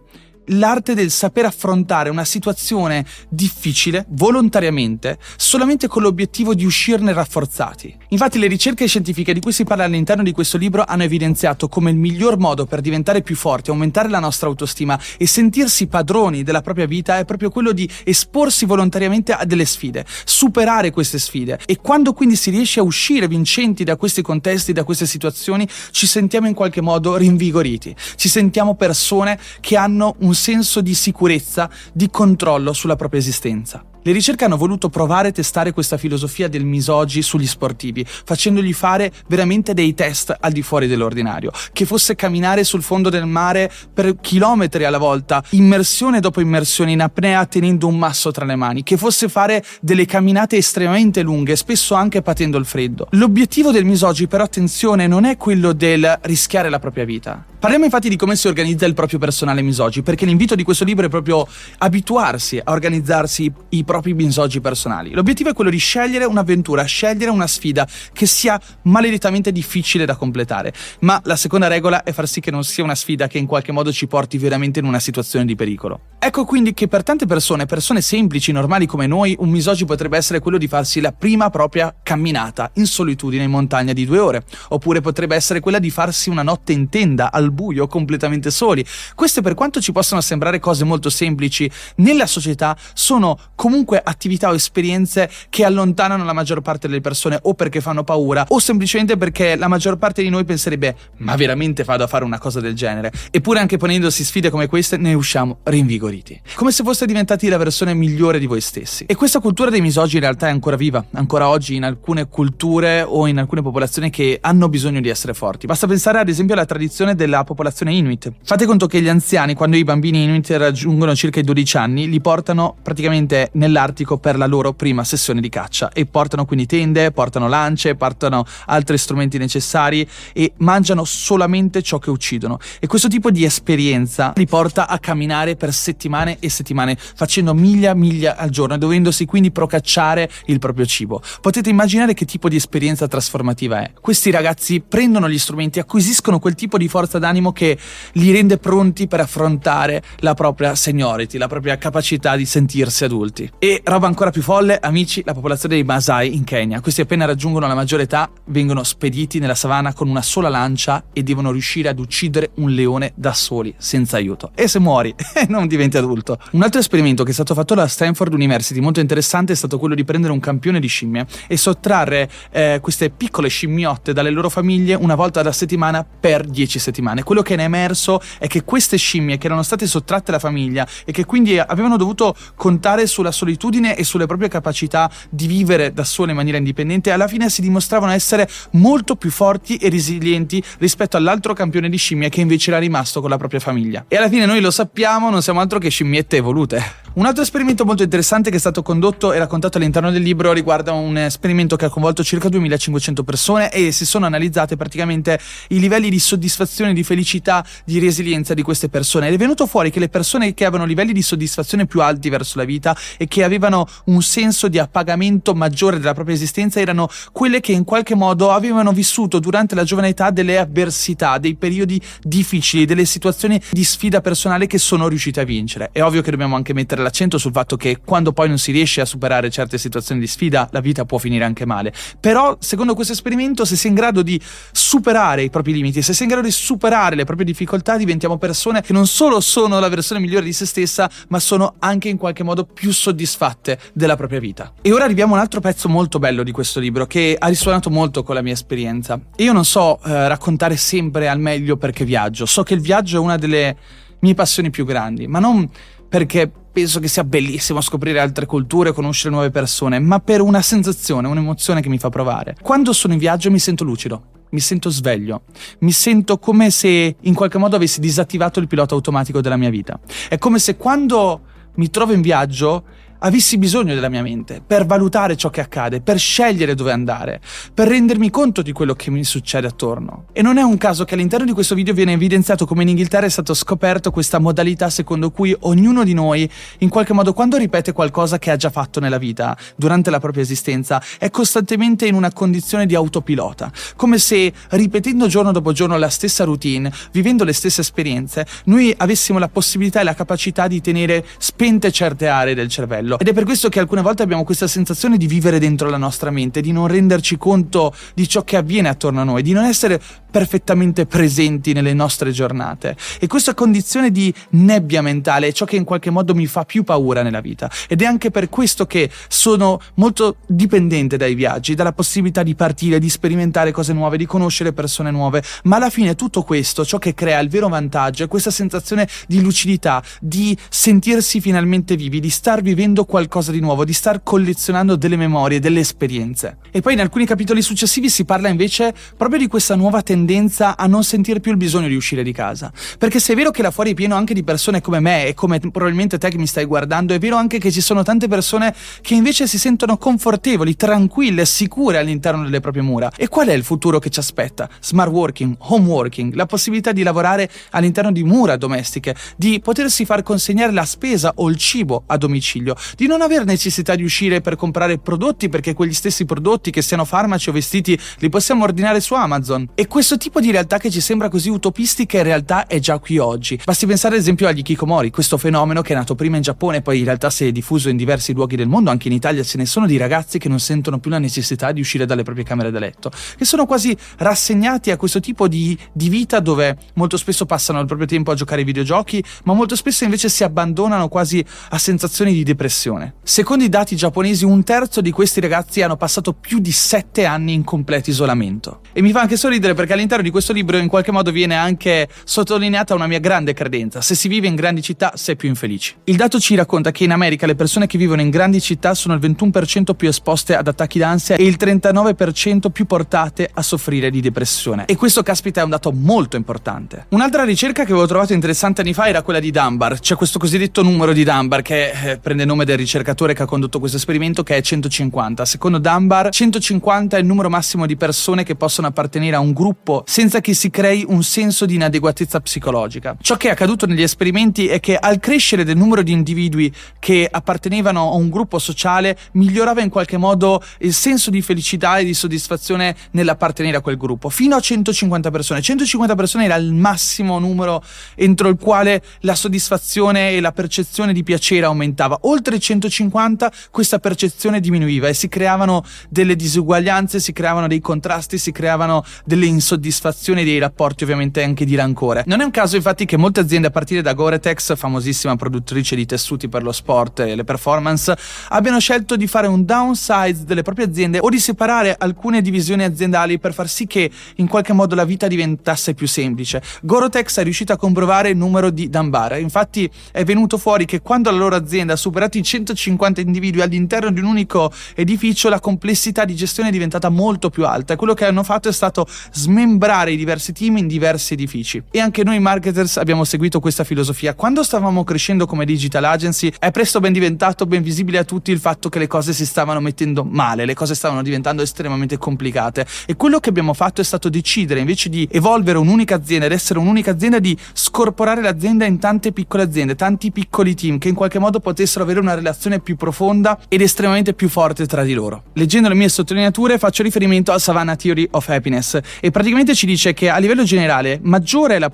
l'arte 0.47 0.95
del 0.95 1.11
saper 1.11 1.47
affrontare 1.47 2.11
una 2.11 2.25
situazione 2.25 3.05
difficile 3.29 4.07
volontariamente 4.11 5.19
solamente 5.37 5.89
con 5.89 6.03
l'obiettivo 6.03 6.55
di 6.55 6.65
uscirne 6.65 7.13
rafforzati. 7.13 7.95
Infatti 8.09 8.39
le 8.39 8.47
ricerche 8.47 8.87
scientifiche 8.87 9.33
di 9.33 9.41
cui 9.41 9.53
si 9.53 9.65
parla 9.65 9.85
all'interno 9.85 10.23
di 10.23 10.33
questo 10.33 10.59
libro 10.59 10.85
hanno 10.87 11.03
evidenziato 11.03 11.69
come 11.69 11.91
il 11.91 11.97
miglior 11.97 12.39
modo 12.39 12.67
per 12.67 12.81
diventare 12.81 13.23
più 13.23 13.35
forti, 13.35 13.71
aumentare 13.71 14.09
la 14.09 14.21
nostra 14.21 14.49
autostima 14.49 14.99
e 15.17 15.27
sentirsi 15.27 15.87
padroni 15.87 16.43
della 16.43 16.63
propria 16.63 16.87
vita 16.87 17.19
è 17.19 17.25
proprio 17.25 17.51
quello 17.51 17.73
di 17.73 17.89
esporsi 18.05 18.65
volontariamente 18.65 19.33
a 19.33 19.45
delle 19.45 19.65
sfide, 19.65 20.05
superare 20.25 20.91
queste 20.91 21.19
sfide 21.19 21.59
e 21.67 21.79
quando 21.79 22.13
quindi 22.13 22.37
si 22.37 22.51
riesce 22.51 22.81
a 22.81 22.83
uscire 22.83 23.29
vincenti 23.29 23.85
da 23.85 23.97
questi 23.97 24.23
contesti, 24.23 24.73
da 24.73 24.85
queste 24.85 25.07
situazioni, 25.07 25.69
ci 25.91 26.07
sentiamo 26.07 26.47
in 26.47 26.55
qualche 26.55 26.81
modo 26.81 27.17
rinvigoriti, 27.17 27.95
ci 28.17 28.29
sentiamo 28.29 28.75
persone 28.77 29.39
che 29.61 29.77
hanno 29.77 30.15
un 30.21 30.35
senso 30.37 30.81
di 30.81 30.95
sicurezza, 30.95 31.69
di 31.93 32.09
controllo 32.11 32.73
sulla 32.73 32.97
propria 32.97 33.21
esistenza. 33.21 33.85
Le 34.07 34.13
ricerche 34.13 34.45
hanno 34.45 34.57
voluto 34.57 34.89
provare 34.89 35.31
e 35.31 35.33
testare 35.33 35.73
questa 35.73 35.97
filosofia 35.97 36.47
del 36.47 36.65
misogi 36.65 37.23
sugli 37.23 37.45
sportivi, 37.45 38.07
facendogli 38.07 38.73
fare 38.73 39.11
veramente 39.27 39.75
dei 39.75 39.95
test 39.95 40.33
al 40.39 40.53
di 40.53 40.63
fuori 40.63 40.87
dell'ordinario, 40.87 41.51
che 41.73 41.87
fosse 41.87 42.15
camminare 42.15 42.63
sul 42.63 42.85
fondo 42.85 43.09
del 43.09 43.27
mare 43.27 43.69
per 43.93 44.21
chilometri 44.21 44.85
alla 44.85 44.99
volta, 44.99 45.43
immersione 45.51 46.21
dopo 46.21 46.41
immersione 46.41 46.93
in 46.93 47.01
apnea 47.01 47.45
tenendo 47.47 47.89
un 47.89 47.99
masso 47.99 48.31
tra 48.31 48.45
le 48.45 48.55
mani, 48.55 48.85
che 48.85 48.97
fosse 48.97 49.29
fare 49.29 49.65
delle 49.81 50.05
camminate 50.05 50.57
estremamente 50.57 51.23
lunghe, 51.23 51.57
spesso 51.57 51.97
anche 51.97 52.23
patendo 52.23 52.59
il 52.59 52.65
freddo. 52.65 53.09
L'obiettivo 53.11 53.73
del 53.73 53.85
misogi 53.85 54.29
però 54.29 54.45
attenzione 54.45 55.09
non 55.09 55.25
è 55.25 55.37
quello 55.37 55.73
del 55.73 56.17
rischiare 56.23 56.69
la 56.69 56.79
propria 56.79 57.05
vita. 57.05 57.45
Parliamo 57.59 57.87
infatti 57.87 58.09
di 58.09 58.15
come 58.15 58.37
si 58.37 58.47
organizza 58.47 58.87
il 58.87 58.95
proprio 58.95 59.19
personale 59.19 59.63
misogi, 59.63 60.03
perché 60.03 60.27
l'invito 60.27 60.55
di 60.55 60.63
questo 60.63 60.85
libro 60.85 61.07
è 61.07 61.09
proprio 61.09 61.45
abituarsi 61.79 62.61
a 62.63 62.71
organizzarsi 62.71 63.53
i 63.71 63.83
propri 63.83 63.95
propri 63.97 64.15
bisogni 64.15 64.61
personali. 64.61 65.13
L'obiettivo 65.13 65.51
è 65.51 65.55
quello 65.55 65.71
di 65.71 65.79
scegliere 65.79 66.25
un'avventura, 66.25 66.83
scegliere 66.85 67.31
una 67.31 67.47
sfida 67.47 67.89
che 68.13 68.27
sia 68.27 68.61
maledettamente 68.83 69.53
difficile 69.53 70.05
da 70.05 70.17
completare. 70.17 70.73
Ma 71.01 71.21
la 71.25 71.37
seconda 71.37 71.67
regola 71.67 72.03
è 72.03 72.13
far 72.13 72.29
sì 72.29 72.41
che 72.41 72.51
non 72.51 72.65
sia 72.65 72.85
una 72.85 72.95
sfida 72.95 73.27
che 73.27 73.39
in 73.39 73.47
qualche 73.47 73.73
modo 73.73 73.93
ci 73.93 74.07
porti 74.07 74.37
veramente 74.37 74.81
in 74.81 74.85
una 74.85 74.99
situazione 74.99 75.45
di 75.47 75.55
pericolo. 75.55 76.01
Ecco 76.19 76.45
quindi 76.45 76.75
che 76.75 76.89
per 76.89 77.03
tante 77.03 77.25
persone, 77.25 77.67
persone 77.67 78.01
semplici, 78.01 78.51
normali 78.51 78.87
come 78.87 79.07
noi, 79.07 79.37
un 79.39 79.49
misogi 79.49 79.85
potrebbe 79.85 80.17
essere 80.17 80.41
quello 80.41 80.59
di 80.59 80.67
farsi 80.67 81.01
la 81.01 81.13
prima 81.13 81.51
propria 81.51 81.95
camminata 82.03 82.71
in 82.75 82.87
solitudine 82.87 83.45
in 83.45 83.51
montagna 83.51 83.93
di 83.93 84.05
due 84.05 84.19
ore, 84.19 84.45
oppure 84.71 85.01
potrebbe 85.01 85.37
essere 85.37 85.61
quella 85.61 85.79
di 85.79 85.91
farsi 85.91 86.29
una 86.29 86.43
notte 86.43 86.73
in 86.73 86.89
tenda, 86.89 87.31
al 87.31 87.53
buio, 87.53 87.87
completamente 87.87 88.51
soli. 88.51 88.85
Queste 89.15 89.41
per 89.41 89.55
quanto 89.55 89.81
ci 89.81 89.93
possano 89.93 90.21
sembrare 90.21 90.59
cose 90.59 90.85
molto 90.85 91.11
semplici, 91.11 91.71
nella 91.97 92.27
società 92.27 92.77
sono 92.93 93.39
comunque 93.55 93.86
comunque 93.87 94.01
attività 94.03 94.51
o 94.51 94.55
esperienze 94.55 95.31
che 95.49 95.65
allontanano 95.65 96.25
la 96.25 96.33
maggior 96.33 96.61
parte 96.61 96.89
delle 96.89 97.01
persone 97.01 97.39
o 97.41 97.55
perché 97.55 97.81
fanno 97.81 98.03
paura 98.03 98.45
o 98.49 98.59
semplicemente 98.59 99.17
perché 99.17 99.55
la 99.55 99.69
maggior 99.69 99.97
parte 99.97 100.23
di 100.23 100.29
noi 100.29 100.45
penserebbe 100.45 100.97
ma 101.19 101.37
veramente 101.37 101.85
vado 101.85 102.03
a 102.03 102.07
fare 102.09 102.25
una 102.25 102.39
cosa 102.39 102.61
del 102.61 102.75
genere? 102.75 103.13
Eppure 103.31 103.61
anche 103.61 103.77
ponendosi 103.77 104.25
sfide 104.25 104.51
come 104.51 104.67
queste 104.67 104.97
ne 104.97 105.15
usciamo 105.15 105.59
rinvigoriti. 105.63 106.41
Come 106.57 106.73
se 106.73 106.83
foste 106.83 107.07
diventati 107.07 107.49
la 107.49 107.57
versione 107.57 107.95
migliore 107.95 108.41
di 108.41 108.47
voi 108.47 108.61
stessi. 108.61 109.05
E 109.07 109.15
questa 109.15 109.39
cultura 109.39 109.71
dei 109.71 109.81
misogi 109.81 110.17
in 110.17 110.23
realtà 110.23 110.49
è 110.49 110.51
ancora 110.51 110.75
viva 110.75 111.05
ancora 111.13 111.49
oggi 111.49 111.77
in 111.77 111.85
alcune 111.85 112.27
culture 112.29 113.03
o 113.03 113.29
in 113.29 113.39
alcune 113.39 113.63
popolazioni 113.63 114.11
che 114.11 114.39
hanno 114.41 114.69
bisogno 114.69 115.01
di 115.01 115.09
essere 115.09 115.33
forti. 115.33 115.67
Basta 115.67 115.87
pensare 115.87 116.19
ad 116.19 116.29
esempio 116.29 116.55
alla 116.55 116.65
tradizione 116.65 117.15
della 117.15 117.45
popolazione 117.45 117.93
inuit. 117.93 118.33
Fate 118.43 118.67
conto 118.67 118.87
che 118.87 119.01
gli 119.01 119.09
anziani 119.09 119.55
quando 119.55 119.77
i 119.77 119.85
bambini 119.85 120.25
inuit 120.25 120.51
raggiungono 120.51 121.15
circa 121.15 121.39
i 121.39 121.45
12 121.45 121.77
anni 121.77 122.09
li 122.09 122.21
portano 122.21 122.77
praticamente 122.83 123.51
nella 123.53 123.66
nell'Artico 123.67 124.19
per 124.19 124.37
la 124.39 124.47
loro 124.47 124.73
prima 124.73 125.05
sessione 125.05 125.41
di 125.41 125.49
caccia 125.49 125.91
e 125.93 126.07
portano 126.07 126.45
quindi 126.45 126.67
tende, 126.67 127.11
portano 127.11 127.49
lance, 127.49 127.95
portano 127.97 128.45
altri 128.67 128.97
strumenti 128.97 129.39
necessari 129.39 130.09
e 130.33 130.53
mangiano 130.59 131.05
solamente 131.05 131.83
ciò 131.83 131.99
che 131.99 132.11
uccidono. 132.11 132.59
E 132.79 132.87
questo 132.87 133.09
tipo 133.09 133.31
di 133.31 133.45
esperienza 133.45 134.33
li 134.37 134.47
porta 134.47 134.89
a 134.89 134.99
camminare 134.99 135.57
per 135.57 135.73
settimane 135.73 136.39
e 136.41 136.49
settimane, 136.49 136.97
facendo 136.97 137.53
miglia 137.53 137.95
miglia 137.95 138.37
al 138.37 138.51
giorno 138.51 138.75
e 138.75 138.79
dovendosi 138.79 139.25
quindi 139.25 139.51
procacciare 139.51 140.31
il 140.47 140.59
proprio 140.59 140.87
cibo. 140.87 141.21
Potete 141.41 141.71
immaginare 141.71 142.15
che 142.15 142.25
tipo 142.25 142.49
di 142.49 142.57
esperienza 142.57 143.09
trasformativa 143.09 143.83
è. 143.83 143.91
Questi 144.01 144.31
ragazzi 144.31 144.81
prendono 144.81 145.29
gli 145.29 145.39
strumenti, 145.39 145.79
acquisiscono 145.79 146.39
quel 146.39 146.55
tipo 146.55 146.79
di 146.79 146.89
forza 146.89 147.19
d'animo 147.19 147.53
che 147.53 147.79
li 148.13 148.31
rende 148.31 148.59
pronti 148.59 149.09
per 149.09 149.21
affrontare 149.21 150.03
la 150.19 150.35
propria 150.35 150.75
seniority, 150.75 151.39
la 151.39 151.49
propria 151.49 151.77
capacità 151.79 152.37
di 152.37 152.47
sentirsi 152.47 153.05
adulti. 153.05 153.51
E 153.59 153.81
roba 153.85 154.07
ancora 154.07 154.29
più 154.29 154.43
folle, 154.43 154.79
amici, 154.79 155.23
la 155.25 155.33
popolazione 155.33 155.77
dei 155.77 155.83
Masai 155.83 156.35
in 156.37 156.45
Kenya. 156.45 156.83
Questi 156.83 157.01
appena 157.01 157.25
raggiungono 157.25 157.67
la 157.67 157.75
maggiore 157.75 158.03
età 158.03 158.31
vengono 158.49 158.83
spediti 158.83 159.39
nella 159.39 159.55
savana 159.55 159.95
con 159.95 160.11
una 160.11 160.21
sola 160.21 160.51
lancia 160.51 161.05
e 161.15 161.23
devono 161.23 161.51
riuscire 161.53 161.89
ad 161.89 161.99
uccidere 161.99 162.51
un 162.57 162.69
leone 162.73 163.13
da 163.15 163.33
soli, 163.33 163.75
senza 163.79 164.19
aiuto. 164.19 164.51
E 164.55 164.69
se 164.69 164.79
muori, 164.79 165.15
non 165.49 165.67
diventi 165.69 165.97
adulto. 165.97 166.39
Un 166.51 166.65
altro 166.65 166.81
esperimento 166.81 167.25
che 167.25 167.31
è 167.31 167.33
stato 167.33 167.55
fatto 167.55 167.73
alla 167.73 167.89
Stanford 167.89 168.35
University, 168.35 168.79
molto 168.81 169.01
interessante, 169.01 169.55
è 169.55 169.57
stato 169.57 169.79
quello 169.79 169.95
di 169.95 170.05
prendere 170.05 170.35
un 170.35 170.41
campione 170.41 170.79
di 170.79 170.87
scimmie 170.87 171.27
e 171.47 171.57
sottrarre 171.57 172.29
eh, 172.51 172.81
queste 172.83 173.09
piccole 173.09 173.49
scimmiotte 173.49 174.13
dalle 174.13 174.31
loro 174.31 174.51
famiglie 174.51 174.95
una 174.95 175.15
volta 175.15 175.41
alla 175.41 175.53
settimana 175.53 176.05
per 176.05 176.45
10 176.45 176.79
settimane. 176.79 177.23
Quello 177.23 177.41
che 177.41 177.57
ne 177.57 177.63
è 177.63 177.65
emerso 177.65 178.21
è 178.39 178.49
che 178.49 178.65
queste 178.65 178.99
scimmie 178.99 179.39
che 179.39 179.47
erano 179.47 179.63
state 179.63 179.87
sottratte 179.87 180.31
alla 180.31 180.41
famiglia 180.41 180.87
e 181.07 181.11
che 181.11 181.25
quindi 181.25 181.59
avevano 181.59 181.97
dovuto 181.97 182.35
contare 182.55 183.07
sulla 183.07 183.31
solitudine 183.31 183.45
solitudine 183.47 183.97
e 183.97 184.03
sulle 184.03 184.27
proprie 184.27 184.49
capacità 184.49 185.09
di 185.31 185.47
vivere 185.47 185.93
da 185.93 186.03
sole 186.03 186.33
in 186.33 186.37
maniera 186.37 186.59
indipendente, 186.59 187.13
alla 187.13 187.29
fine 187.29 187.49
si 187.49 187.61
dimostravano 187.61 188.13
essere 188.13 188.49
molto 188.73 189.15
più 189.15 189.31
forti 189.31 189.77
e 189.77 189.89
resilienti 189.89 190.63
rispetto 190.79 191.17
all'altro 191.17 191.55
campione 191.55 191.89
di 191.89 191.97
scimmie 191.97 192.29
che 192.29 192.41
invece 192.41 192.71
era 192.71 192.81
rimasto 192.81 193.21
con 193.21 193.31
la 193.31 193.37
propria 193.37 193.61
famiglia. 193.61 194.05
E 194.09 194.17
alla 194.17 194.29
fine 194.29 194.47
noi 194.47 194.61
lo 194.61 194.73
sappiamo, 194.73 195.31
non 195.31 195.43
siamo 195.43 195.61
altro 195.61 195.79
che 195.79 195.89
scimmiette 195.89 196.37
evolute. 196.37 197.05
Un 197.17 197.25
altro 197.25 197.43
esperimento 197.43 197.87
molto 197.87 198.03
interessante 198.03 198.51
che 198.51 198.57
è 198.57 198.59
stato 198.61 198.83
condotto 198.83 199.33
e 199.33 199.39
raccontato 199.39 199.79
all'interno 199.79 200.11
del 200.11 200.21
libro 200.21 200.53
riguarda 200.53 200.93
un 200.93 201.17
esperimento 201.17 201.75
che 201.75 201.87
ha 201.87 201.89
coinvolto 201.89 202.23
circa 202.23 202.51
2500 202.51 203.25
persone 203.25 203.71
e 203.71 203.91
si 203.91 204.05
sono 204.05 204.27
analizzate 204.27 204.77
praticamente 204.77 205.41
i 205.69 205.81
livelli 205.81 206.11
di 206.11 206.19
soddisfazione, 206.19 206.93
di 206.93 207.03
felicità, 207.03 207.65
di 207.87 208.01
resilienza 208.01 208.53
di 208.53 208.61
queste 208.61 208.91
persone 208.91 209.29
ed 209.29 209.33
è 209.33 209.39
venuto 209.39 209.67
fuori 209.67 209.91
che 209.91 209.99
le 209.99 210.11
persone 210.11 210.53
che 210.53 210.67
avevano 210.67 210.87
livelli 210.87 211.15
di 211.15 211.23
soddisfazione 211.23 211.87
più 211.87 212.03
alti 212.03 212.29
verso 212.29 212.59
la 212.59 212.65
vita 212.65 212.95
e 213.17 213.27
che 213.27 213.36
che 213.37 213.45
avevano 213.45 213.87
un 214.05 214.23
senso 214.23 214.67
di 214.67 214.79
appagamento 214.79 215.55
maggiore 215.55 215.99
della 215.99 216.15
propria 216.15 216.35
esistenza 216.35 216.81
erano 216.81 217.07
quelle 217.33 217.61
che 217.61 217.73
in 217.73 217.85
qualche 217.85 218.15
modo 218.15 218.51
avevano 218.51 218.93
vissuto 218.93 219.41
durante 219.41 219.75
la 219.75 219.85
giovane 219.85 220.09
età 220.09 220.31
delle 220.31 220.59
avversità, 220.59 221.37
dei 221.37 221.55
periodi 221.55 222.01
difficili, 222.23 222.87
delle 222.87 223.05
situazioni 223.05 223.61
di 223.73 223.85
sfida 223.85 224.23
personale 224.23 224.67
che 224.67 224.79
sono 224.79 225.07
riuscite 225.07 225.41
a 225.41 225.45
vincere. 225.45 225.91
È 225.93 226.03
ovvio 226.03 226.23
che 226.23 226.31
dobbiamo 226.31 226.57
anche 226.57 226.73
mettere 226.73 227.03
l'accento 227.03 227.37
sul 227.37 227.53
fatto 227.53 227.77
che 227.77 227.99
quando 228.03 228.33
poi 228.33 228.49
non 228.49 228.57
si 228.57 228.73
riesce 228.73 229.03
a 229.03 229.05
superare 229.05 229.51
certe 229.51 229.77
situazioni 229.77 230.19
di 230.19 230.27
sfida, 230.27 230.67
la 230.73 230.81
vita 230.81 231.05
può 231.05 231.19
finire 231.19 231.45
anche 231.45 231.67
male. 231.67 231.93
Però, 232.19 232.57
secondo 232.59 232.95
questo 232.95 233.13
esperimento, 233.13 233.67
se 233.67 233.77
sei 233.77 233.91
in 233.91 233.97
grado 233.97 234.23
di 234.23 234.41
superare 234.73 235.43
i 235.43 235.51
propri 235.51 235.75
limiti, 235.75 236.01
se 236.01 236.15
sei 236.15 236.23
in 236.23 236.33
grado 236.33 236.47
di 236.47 236.55
superare 236.55 237.15
le 237.15 237.25
proprie 237.25 237.45
difficoltà, 237.45 237.99
diventiamo 237.99 238.39
persone 238.39 238.81
che 238.81 238.95
non 238.95 239.07
solo 239.07 239.41
sono 239.41 239.79
la 239.79 239.91
versione 239.91 240.23
migliore 240.23 240.47
di 240.47 240.55
se 240.55 240.65
stessa, 240.65 241.11
ma 241.29 241.39
sono 241.39 241.75
anche 241.81 242.09
in 242.09 242.17
qualche 242.17 242.43
modo 242.43 242.65
più 242.65 242.95
soddisfatte 243.27 243.79
della 243.93 244.17
propria 244.17 244.39
vita. 244.41 244.73
E 244.81 244.93
ora 244.93 245.05
arriviamo 245.05 245.35
a 245.35 245.37
un 245.37 245.43
altro 245.43 245.61
pezzo 245.61 245.89
molto 245.89 246.19
bello 246.19 246.43
di 246.43 246.53
questo 246.53 246.81
libro 246.81 247.07
che 247.07 247.37
ha 247.39 247.49
risuonato 247.49 247.91
molto 247.91 248.23
con 248.23 248.37
la 248.37 248.43
mia 248.43 248.53
esperienza. 248.53 249.21
Io 249.37 249.53
non 249.53 249.65
so 249.65 249.99
eh, 250.05 250.29
raccontare 250.29 250.77
sempre 250.77 251.29
al 251.29 251.41
meglio 251.41 251.77
perché 251.77 252.05
viaggio, 252.05 252.47
so 252.47 252.63
che 252.63 252.75
il 252.75 252.81
viaggio 252.81 253.17
è 253.17 253.21
una 253.21 253.37
delle 253.37 253.77
mie 254.21 254.35
passioni 254.35 254.71
più 254.71 254.87
grandi, 254.87 255.27
ma 255.27 255.41
non 255.41 255.69
perché 256.09 256.51
penso 256.73 257.01
che 257.01 257.09
sia 257.09 257.25
bellissimo 257.25 257.81
scoprire 257.81 258.21
altre 258.21 258.47
culture, 258.47 258.93
conoscere 258.93 259.31
nuove 259.31 259.51
persone, 259.51 259.99
ma 259.99 260.21
per 260.21 260.41
una 260.41 260.63
sensazione, 260.63 261.27
un'emozione 261.27 261.81
che 261.81 261.89
mi 261.89 261.99
fa 261.99 262.09
provare. 262.09 262.57
Quando 262.63 262.93
sono 262.93 263.13
in 263.13 263.19
viaggio 263.19 263.51
mi 263.51 263.59
sento 263.59 263.85
lucido. 263.85 264.23
Mi 264.49 264.61
sento 264.61 264.91
sveglio, 264.91 265.43
mi 265.81 265.91
sento 265.91 266.39
come 266.39 266.71
se 266.71 267.17
in 267.21 267.35
qualche 267.35 267.59
modo 267.59 267.75
avessi 267.75 267.99
disattivato 267.99 268.61
il 268.61 268.69
pilota 268.69 268.95
automatico 268.95 269.41
della 269.41 269.57
mia 269.57 269.71
vita. 269.71 269.99
È 270.29 270.39
come 270.39 270.61
se 270.61 270.77
quando 270.77 271.41
mi 271.77 271.91
trovo 271.91 272.13
in 272.13 272.21
viaggio 272.21 272.85
avessi 273.21 273.59
bisogno 273.59 273.95
della 273.95 274.09
mia 274.09 274.23
mente 274.23 274.63
per 274.65 274.87
valutare 274.87 275.37
ciò 275.37 275.51
che 275.51 275.61
accade, 275.61 276.01
per 276.01 276.19
scegliere 276.19 276.75
dove 276.75 276.93
andare, 276.93 277.41
per 277.73 277.89
rendermi 277.89 278.31
conto 278.31 278.63
di 278.63 278.73
quello 278.73 278.95
che 278.95 279.11
mi 279.11 279.25
succede 279.25 279.67
attorno. 279.67 280.27
E 280.33 280.43
non 280.43 280.59
è 280.59 280.63
un 280.63 280.77
caso 280.77 281.05
che 281.05 281.15
all'interno 281.15 281.47
di 281.47 281.53
questo 281.53 281.75
video 281.75 281.95
viene 281.95 282.13
evidenziato 282.13 282.67
come 282.67 282.83
in 282.83 282.89
Inghilterra 282.89 283.27
è 283.27 283.31
stato 283.31 283.55
scoperto 283.55 284.11
questa 284.11 284.39
modalità 284.39 284.91
secondo 284.91 285.31
cui 285.31 285.57
ognuno 285.61 286.05
di 286.05 286.15
noi, 286.15 286.49
in 286.79 286.89
qualche 286.89 287.13
modo, 287.13 287.33
quando 287.33 287.57
ripete 287.57 287.93
qualcosa 287.93 288.39
che 288.39 288.51
ha 288.51 288.57
già 288.57 288.71
fatto 288.71 289.01
nella 289.01 289.19
vita, 289.19 289.57
durante 289.77 290.11
la 290.11 290.21
propria 290.21 290.43
esistenza, 290.43 291.03
è 291.19 291.31
costantemente 291.31 292.07
in 292.07 292.15
una 292.15 292.33
condizione 292.33 292.87
di 292.87 292.95
autopilota, 292.95 293.71
come 293.97 294.19
se 294.19 294.53
ripetendo 294.71 295.27
giorno 295.27 295.53
dopo 295.53 295.73
giorno 295.73 295.97
la 295.97 296.11
stessa 296.11 296.45
routine, 296.45 296.93
vivendo 297.13 297.45
le 297.45 297.53
stesse 297.53 297.81
esperienze, 297.81 298.47
noi 298.65 298.93
avessimo 298.97 299.39
la 299.39 299.49
possibilità 299.49 300.01
e 300.01 300.05
la 300.05 300.15
capacità 300.15 300.67
di 300.67 300.81
tenere 300.81 301.25
spente 301.39 301.91
certe 301.91 302.29
aree 302.29 302.55
del 302.55 302.69
cervello 302.69 303.06
cervello. 303.07 303.19
Ed 303.19 303.29
è 303.29 303.33
per 303.33 303.45
questo 303.45 303.69
che 303.69 303.79
alcune 303.79 304.03
volte 304.03 304.23
abbiamo 304.23 304.45
questa 304.45 304.67
sensazione 304.67 305.17
di 305.17 305.27
vivere 305.27 305.59
dentro 305.59 305.89
la 305.89 305.97
nostra 305.97 306.31
mente, 306.31 306.61
di 306.61 306.73
non 306.73 306.89
renderci 306.89 307.37
conto 307.39 307.95
di 308.15 308.29
ciò 308.29 308.43
che 308.43 308.57
avviene 308.57 308.89
attorno 308.89 309.21
a 309.21 309.25
noi, 309.25 309.43
di 309.43 309.53
non 309.53 309.65
essere 309.65 310.01
perfettamente 310.31 311.07
presenti 311.07 311.73
nelle 311.73 311.95
nostre 311.95 312.31
giornate. 312.31 312.97
E 313.19 313.27
questa 313.27 313.55
condizione 313.55 314.11
di 314.11 314.33
nebbia 314.51 315.01
mentale 315.01 315.49
è 315.49 315.53
ciò 315.53 315.65
che 315.65 315.77
in 315.77 315.85
qualche 315.85 316.11
modo 316.11 316.35
mi 316.35 316.47
fa 316.47 316.65
più 316.65 316.85
paura 316.85 317.23
nella 317.23 317.41
vita. 317.41 317.71
Ed 317.89 318.03
è 318.03 318.05
anche 318.05 318.31
per 318.31 318.49
questo 318.49 318.87
che 318.87 319.11
sono 319.29 319.81
molto 319.95 320.37
dipendente 320.47 321.17
dai 321.17 321.35
viaggi, 321.35 321.75
dalla 321.75 321.93
possibilità 321.93 322.43
di 322.43 322.55
partire, 322.55 322.99
di 322.99 323.09
sperimentare 323.09 323.73
cose 323.73 323.93
nuove, 323.93 324.17
di 324.17 324.27
conoscere 324.27 324.73
persone 324.73 325.11
nuove. 325.11 325.43
Ma 325.65 325.77
alla 325.77 325.91
fine 325.91 326.15
tutto 326.15 326.43
questo, 326.43 326.85
ciò 326.85 326.99
che 326.99 327.15
crea 327.15 327.39
il 327.39 327.49
vero 327.49 327.69
vantaggio 327.69 328.25
è 328.25 328.29
questa 328.29 328.51
sensazione 328.51 329.09
di 329.27 329.41
lucidità, 329.41 330.03
di 330.21 330.57
sentirsi 330.69 331.41
finalmente 331.41 331.97
vivi, 331.97 332.21
di 332.21 332.31
star 332.31 332.61
vivendo 332.61 333.05
qualcosa 333.05 333.53
di 333.53 333.61
nuovo, 333.61 333.85
di 333.85 333.93
star 333.93 334.23
collezionando 334.23 334.97
delle 334.97 335.17
memorie, 335.17 335.61
delle 335.61 335.81
esperienze. 335.81 336.59
E 336.71 336.81
poi 336.83 336.93
in 336.93 337.01
alcuni 337.01 337.25
capitoli 337.25 337.63
successivi 337.63 338.11
si 338.11 338.25
parla 338.25 338.49
invece 338.49 338.93
proprio 339.17 339.39
di 339.39 339.47
questa 339.47 339.75
nuova 339.75 340.03
tendenza 340.03 340.25
tendenza 340.27 340.77
a 340.77 340.87
non 340.89 341.05
sentire 341.05 341.39
più 341.39 341.53
il 341.53 341.57
bisogno 341.57 341.87
di 341.87 341.95
uscire 341.95 342.25
di 342.25 342.33
casa. 342.33 342.73
Perché 342.99 343.21
se 343.21 343.33
è 343.33 343.37
vero 343.37 343.53
che 343.53 343.63
là 343.63 343.71
fuori 343.71 343.93
è 343.93 343.95
pieno 343.95 344.17
anche 344.17 344.35
di 344.35 344.43
persone 344.43 344.81
come 344.81 344.99
me 344.99 345.27
e 345.29 345.35
come 345.35 345.61
probabilmente 345.61 346.19
te 346.19 346.29
che 346.29 346.37
mi 346.37 346.49
stai 346.49 346.65
guardando, 346.65 347.15
è 347.15 347.19
vero 347.21 347.37
anche 347.37 347.59
che 347.59 347.71
ci 347.71 347.81
sono 347.81 348.03
tante 348.03 348.27
persone 348.27 348.75
che 349.01 349.15
invece 349.15 349.47
si 349.47 349.57
sentono 349.57 349.97
confortevoli, 349.97 350.75
tranquille, 350.75 351.45
sicure 351.45 351.99
all'interno 351.99 352.43
delle 352.43 352.59
proprie 352.59 352.83
mura. 352.83 353.13
E 353.17 353.29
qual 353.29 353.47
è 353.47 353.53
il 353.53 353.63
futuro 353.63 354.01
che 354.01 354.11
ci 354.11 354.19
aspetta? 354.19 354.69
Smart 354.81 355.11
working, 355.11 355.55
home 355.59 355.87
working, 355.87 356.35
la 356.35 356.47
possibilità 356.47 356.91
di 356.91 357.05
lavorare 357.05 357.49
all'interno 357.71 358.11
di 358.11 358.25
mura 358.25 358.57
domestiche, 358.57 359.15
di 359.37 359.61
potersi 359.61 360.05
far 360.05 360.25
consegnare 360.25 360.73
la 360.73 360.85
spesa 360.85 361.33
o 361.37 361.49
il 361.49 361.57
cibo 361.57 362.03
a 362.07 362.17
domicilio, 362.17 362.75
di 362.97 363.07
non 363.07 363.23
aver 363.23 363.45
necessità 363.45 363.95
di 363.95 364.03
uscire 364.03 364.41
per 364.41 364.57
comprare 364.57 364.99
prodotti 364.99 365.49
perché 365.49 365.73
quegli 365.73 365.95
stessi 365.95 366.25
prodotti, 366.25 366.73
che 366.73 366.83
siano 366.83 367.05
farmaci 367.05 367.51
o 367.51 367.53
vestiti, 367.53 367.97
li 368.19 368.29
possiamo 368.29 368.65
ordinare 368.65 369.01
su 369.01 369.15
Amazon. 369.15 369.69
E 369.75 369.87
questo 369.87 370.06
questo 370.07 370.25
tipo 370.25 370.39
di 370.39 370.53
realtà 370.53 370.79
che 370.79 370.89
ci 370.89 371.01
sembra 371.01 371.29
così 371.29 371.49
utopistica 371.49 372.19
in 372.19 372.23
realtà 372.23 372.69
è 372.69 372.79
già 372.79 373.01
qui 373.01 373.19
oggi. 373.19 373.59
Basti 373.65 373.87
pensare 373.87 374.15
ad 374.15 374.21
esempio 374.21 374.47
agli 374.47 374.63
Kikomori, 374.63 375.11
questo 375.11 375.37
fenomeno 375.37 375.83
che 375.83 375.95
è 375.95 375.97
nato 375.97 376.15
prima 376.15 376.37
in 376.37 376.43
Giappone 376.43 376.77
e 376.77 376.81
poi 376.81 377.01
in 377.01 377.07
realtà 377.07 377.29
si 377.29 377.45
è 377.45 377.51
diffuso 377.51 377.89
in 377.89 377.97
diversi 377.97 378.33
luoghi 378.33 378.55
del 378.55 378.69
mondo, 378.69 378.91
anche 378.91 379.09
in 379.09 379.15
Italia 379.15 379.43
ce 379.43 379.59
ne 379.59 379.67
sono 379.67 379.85
di 379.85 379.97
ragazzi 379.97 380.39
che 380.39 380.49
non 380.49 380.61
sentono 380.61 381.01
più 381.01 381.11
la 381.11 381.19
necessità 381.19 381.73
di 381.73 381.81
uscire 381.81 382.07
dalle 382.07 382.23
proprie 382.23 382.45
camere 382.45 382.71
da 382.71 382.79
letto, 382.79 383.11
che 383.37 383.45
sono 383.45 383.67
quasi 383.67 383.97
rassegnati 384.19 384.93
a 384.93 384.97
questo 384.97 385.19
tipo 385.19 385.49
di, 385.49 385.77
di 385.93 386.09
vita 386.09 386.39
dove 386.39 386.77
molto 386.95 387.17
spesso 387.17 387.45
passano 387.45 387.81
il 387.81 387.87
proprio 387.87 388.07
tempo 388.07 388.31
a 388.31 388.37
giocare 388.37 388.61
ai 388.61 388.67
videogiochi, 388.67 389.21
ma 389.43 389.55
molto 389.55 389.75
spesso 389.75 390.05
invece 390.05 390.29
si 390.29 390.45
abbandonano 390.45 391.09
quasi 391.09 391.45
a 391.71 391.79
sensazioni 391.79 392.33
di 392.33 392.45
depressione. 392.45 393.15
Secondo 393.25 393.65
i 393.65 393.69
dati 393.69 393.97
giapponesi, 393.97 394.45
un 394.45 394.63
terzo 394.63 395.01
di 395.01 395.11
questi 395.11 395.41
ragazzi 395.41 395.83
hanno 395.83 395.97
passato 395.97 396.33
più 396.33 396.61
di 396.61 396.71
sette 396.71 397.25
anni 397.25 397.55
in 397.55 397.65
completo 397.65 398.11
isolamento. 398.11 398.83
E 398.93 399.03
mi 399.03 399.11
fa 399.11 399.23
anche 399.23 399.37
sorridere 399.37 399.75
perché 399.75 399.95
all'interno 399.97 400.23
di 400.23 400.31
questo 400.31 400.53
libro 400.53 400.77
in 400.77 400.89
qualche 400.89 401.11
modo 401.11 401.31
viene 401.31 401.57
anche 401.57 402.09
sottolineata 402.25 402.95
una 402.95 403.07
mia 403.07 403.19
grande 403.19 403.53
credenza. 403.53 404.01
Se 404.01 404.15
si 404.15 404.29
vive 404.29 404.47
in 404.47 404.55
grandi 404.55 404.83
città 404.83 405.13
si 405.17 405.33
è 405.33 405.37
più 405.37 405.49
infelici. 405.49 405.95
Il 406.05 406.17
dato 406.17 406.39
ci 406.39 406.55
racconta 406.55 406.93
che 406.93 407.05
in 407.05 407.13
America 407.13 407.47
le 407.47 407.55
persone 407.55 407.87
che 407.87 407.99
vivono 407.99 408.21
in 408.21 408.31
grandi 408.31 408.61
città 408.61 408.95
sono 408.95 409.15
il 409.15 409.21
21% 409.21 409.95
più 409.95 410.09
esposte 410.09 410.55
ad 410.55 410.69
attacchi 410.69 410.99
d'ansia 410.99 411.37
e 411.37 411.45
il 411.45 411.57
39% 411.59 412.71
più 412.71 412.87
portate 412.87 413.51
a 413.53 413.63
soffrire 413.63 414.11
di 414.11 414.21
depressione. 414.21 414.85
E 414.87 414.97
questo, 414.97 415.23
caspita, 415.23 415.61
è 415.61 415.65
un 415.65 415.71
dato 415.71 415.93
molto 415.93 416.37
importante. 416.37 417.07
Un'altra 417.11 417.45
ricerca 417.45 417.85
che 417.85 417.93
avevo 417.93 418.07
trovato 418.07 418.33
interessante 418.33 418.83
anni 418.83 418.95
fa 418.95 419.09
era 419.09 419.23
quella 419.23 419.41
di 419.41 419.51
Dunbar. 419.51 419.99
C'è 419.99 420.15
questo 420.15 420.39
cosiddetto 420.39 420.83
numero 420.83 421.13
di 421.13 421.25
Dunbar 421.25 421.63
che 421.63 421.91
eh, 421.91 422.19
prende 422.19 422.45
nome 422.45 422.65
del 422.65 422.77
ricercatore 422.77 423.35
che 423.35 423.43
ha 423.43 423.47
condotto 423.47 423.79
questo 423.79 423.97
esperimento 423.97 424.43
che 424.43 424.57
è 424.57 424.61
150. 424.61 425.45
Secondo 425.45 425.79
Dunbar, 425.79 426.31
150 426.31 427.17
è 427.17 427.21
il 427.21 427.27
numero 427.27 427.49
massimo 427.49 427.87
di 427.87 427.97
persone 427.97 428.43
che 428.43 428.55
possono 428.57 428.87
appartenere 428.87 429.37
a 429.37 429.41
un 429.41 429.53
gruppo 429.53 429.86
senza 430.05 430.41
che 430.41 430.53
si 430.53 430.71
crei 430.71 431.05
un 431.07 431.23
senso 431.23 431.65
di 431.65 431.77
inadeguatezza 431.77 432.41
psicologica. 432.41 433.17
Ciò 433.21 433.37
che 433.37 433.49
è 433.49 433.51
accaduto 433.53 433.87
negli 433.87 434.03
esperimenti 434.03 434.67
è 434.67 434.81
che 434.81 434.97
al 434.97 435.21
crescere 435.21 435.63
del 435.63 435.77
numero 435.77 436.03
di 436.03 436.11
individui 436.11 436.73
che 436.99 437.29
appartenevano 437.31 438.11
a 438.11 438.15
un 438.15 438.29
gruppo 438.29 438.59
sociale 438.59 439.17
migliorava 439.33 439.83
in 439.83 439.89
qualche 439.89 440.17
modo 440.17 440.61
il 440.81 440.93
senso 440.93 441.31
di 441.31 441.41
felicità 441.41 441.99
e 441.99 442.05
di 442.05 442.15
soddisfazione 442.15 442.97
nell'appartenere 443.13 443.77
a 443.77 443.81
quel 443.81 443.97
gruppo, 443.97 444.29
fino 444.29 444.57
a 444.57 444.61
150 444.61 445.31
persone. 445.31 445.63
150 445.63 446.15
persone 446.17 446.45
era 446.47 446.57
il 446.57 446.73
massimo 446.73 447.39
numero 447.39 447.83
entro 448.17 448.49
il 448.49 448.57
quale 448.59 449.03
la 449.21 449.37
soddisfazione 449.37 450.31
e 450.33 450.41
la 450.41 450.51
percezione 450.51 451.13
di 451.13 451.23
piacere 451.23 451.67
aumentava. 451.67 452.19
Oltre 452.23 452.59
150 452.59 453.53
questa 453.71 454.01
percezione 454.01 454.59
diminuiva 454.59 455.07
e 455.07 455.15
si 455.15 455.29
creavano 455.29 455.85
delle 456.09 456.35
disuguaglianze, 456.35 457.21
si 457.21 457.33
creavano 457.33 457.69
dei 457.69 457.81
contrasti, 457.81 458.37
si 458.39 458.51
creavano 458.51 459.05
delle 459.25 459.47
insoddisfazioni 459.47 459.75
soddisfazione 459.77 460.43
dei 460.43 460.59
rapporti 460.59 461.05
ovviamente 461.05 461.43
anche 461.43 461.65
di 461.65 461.75
rancore. 461.77 462.25
Non 462.27 462.41
è 462.41 462.45
un 462.45 462.51
caso 462.51 462.77
infatti 462.77 463.05
che 463.05 463.17
molte 463.17 463.41
aziende 463.41 463.69
a 463.69 463.71
partire 463.71 464.01
da 464.01 464.15
Gore-Tex, 464.15 464.75
famosissima 464.77 465.37
produttrice 465.37 465.95
di 465.95 466.07
tessuti 466.07 466.49
per 466.49 466.63
lo 466.63 466.73
sport 466.73 467.21
e 467.21 467.35
le 467.35 467.45
performance, 467.45 468.17
abbiano 468.49 468.81
scelto 468.81 469.17
di 469.17 469.27
fare 469.27 469.47
un 469.47 469.65
downsize 469.65 470.45
delle 470.45 470.63
proprie 470.63 470.87
aziende 470.87 471.19
o 471.19 471.29
di 471.29 471.39
separare 471.39 471.95
alcune 471.99 472.41
divisioni 472.41 472.85
aziendali 472.85 473.39
per 473.39 473.53
far 473.53 473.69
sì 473.69 473.87
che 473.87 474.11
in 474.37 474.49
qualche 474.49 474.73
modo 474.73 474.95
la 474.95 475.05
vita 475.05 475.27
diventasse 475.27 475.95
più 475.95 476.09
semplice. 476.09 476.63
Gore-Tex 476.83 477.41
è 477.41 477.43
riuscita 477.43 477.75
a 477.75 477.77
comprovare 477.77 478.31
il 478.31 478.37
numero 478.37 478.71
di 478.71 478.89
Dunbar, 478.89 479.39
infatti 479.39 479.91
è 480.11 480.25
venuto 480.25 480.57
fuori 480.57 480.87
che 480.87 481.03
quando 481.03 481.31
la 481.31 481.37
loro 481.37 481.55
azienda 481.55 481.93
ha 481.93 481.97
superato 481.97 482.39
i 482.39 482.43
150 482.43 483.21
individui 483.21 483.61
all'interno 483.61 484.11
di 484.11 484.21
un 484.21 484.27
unico 484.27 484.73
edificio 484.95 485.49
la 485.51 485.61
complessità 485.61 486.25
di 486.25 486.35
gestione 486.35 486.71
è 486.71 486.73
diventata 486.73 487.09
molto 487.11 487.51
più 487.51 487.67
alta 487.67 487.97
quello 487.97 488.15
che 488.15 488.25
hanno 488.25 488.43
fatto 488.43 488.69
è 488.69 488.73
stato 488.73 489.07
smembrare 489.33 489.66
smembrare 489.67 490.13
i 490.13 490.17
diversi 490.17 490.53
team 490.53 490.77
in 490.77 490.87
diversi 490.87 491.35
edifici. 491.35 491.83
E 491.91 491.99
anche 491.99 492.23
noi 492.23 492.39
marketers 492.39 492.97
abbiamo 492.97 493.25
seguito 493.25 493.59
questa 493.59 493.83
filosofia. 493.83 494.35
Quando 494.35 494.63
stavamo 494.63 495.03
crescendo 495.03 495.47
come 495.47 495.65
digital 495.65 496.05
agency 496.05 496.53
è 496.59 496.71
presto 496.71 497.01
ben 497.01 497.13
diventato 497.13 497.67
ben 497.67 497.83
visibile 497.83 498.19
a 498.19 498.25
tutti 498.25 498.53
il 498.53 498.61
fatto 498.61 498.89
che 498.89 499.01
le 499.01 499.09
cose 499.09 499.33
si 499.33 499.45
stavano 499.45 499.81
mettendo 499.81 500.25
male, 500.25 500.65
le 500.65 500.75
cose 500.75 500.95
stavano 500.95 501.23
diventando 501.23 501.63
estremamente 501.63 502.17
complicate 502.17 502.87
e 503.07 503.17
quello 503.17 503.41
che 503.41 503.49
abbiamo 503.49 503.75
fatto 503.75 504.01
è 504.01 504.05
stato 504.05 504.29
decidere 504.29 504.81
invece 504.81 505.09
di 505.09 505.29
evolvere 505.31 505.79
un'unica 505.79 506.15
azienda 506.15 506.47
ed 506.47 506.53
essere 506.53 506.79
un'unica 506.79 507.11
azienda 507.11 507.41
di 507.41 507.57
scorporare 507.73 508.41
l'azienda 508.41 508.85
in 508.85 508.99
tante 508.99 509.33
piccole 509.33 509.65
aziende, 509.65 509.97
tanti 509.97 510.31
piccoli 510.31 510.75
team 510.75 510.99
che 510.99 511.09
in 511.09 511.15
qualche 511.15 511.41
modo 511.41 511.59
potessero 511.59 512.05
avere 512.05 512.21
una 512.21 512.35
relazione 512.35 512.79
più 512.79 512.97
profonda 512.97 513.59
ed 513.69 513.81
estremamente 513.81 514.33
più 514.33 514.49
forte 514.49 514.87
tra 514.87 515.03
di 515.03 515.15
loro. 515.15 515.45
Leggendo 515.55 515.89
le 515.89 515.95
mie 515.95 516.09
sottolineature 516.09 516.79
faccio 516.79 517.03
riferimento 517.03 517.51
al 517.51 517.61
Savannah 517.61 517.97
Theory 517.97 518.29
of 518.31 518.49
Happiness 518.49 518.99
e 519.21 519.31
praticamente 519.31 519.56
ci 519.75 519.87
dice 519.87 520.15
che 520.15 520.29
a 520.29 520.39
livello 520.39 520.65
generale 520.65 521.19
maggiore 521.23 521.77
è 521.77 521.79
la, 521.79 521.91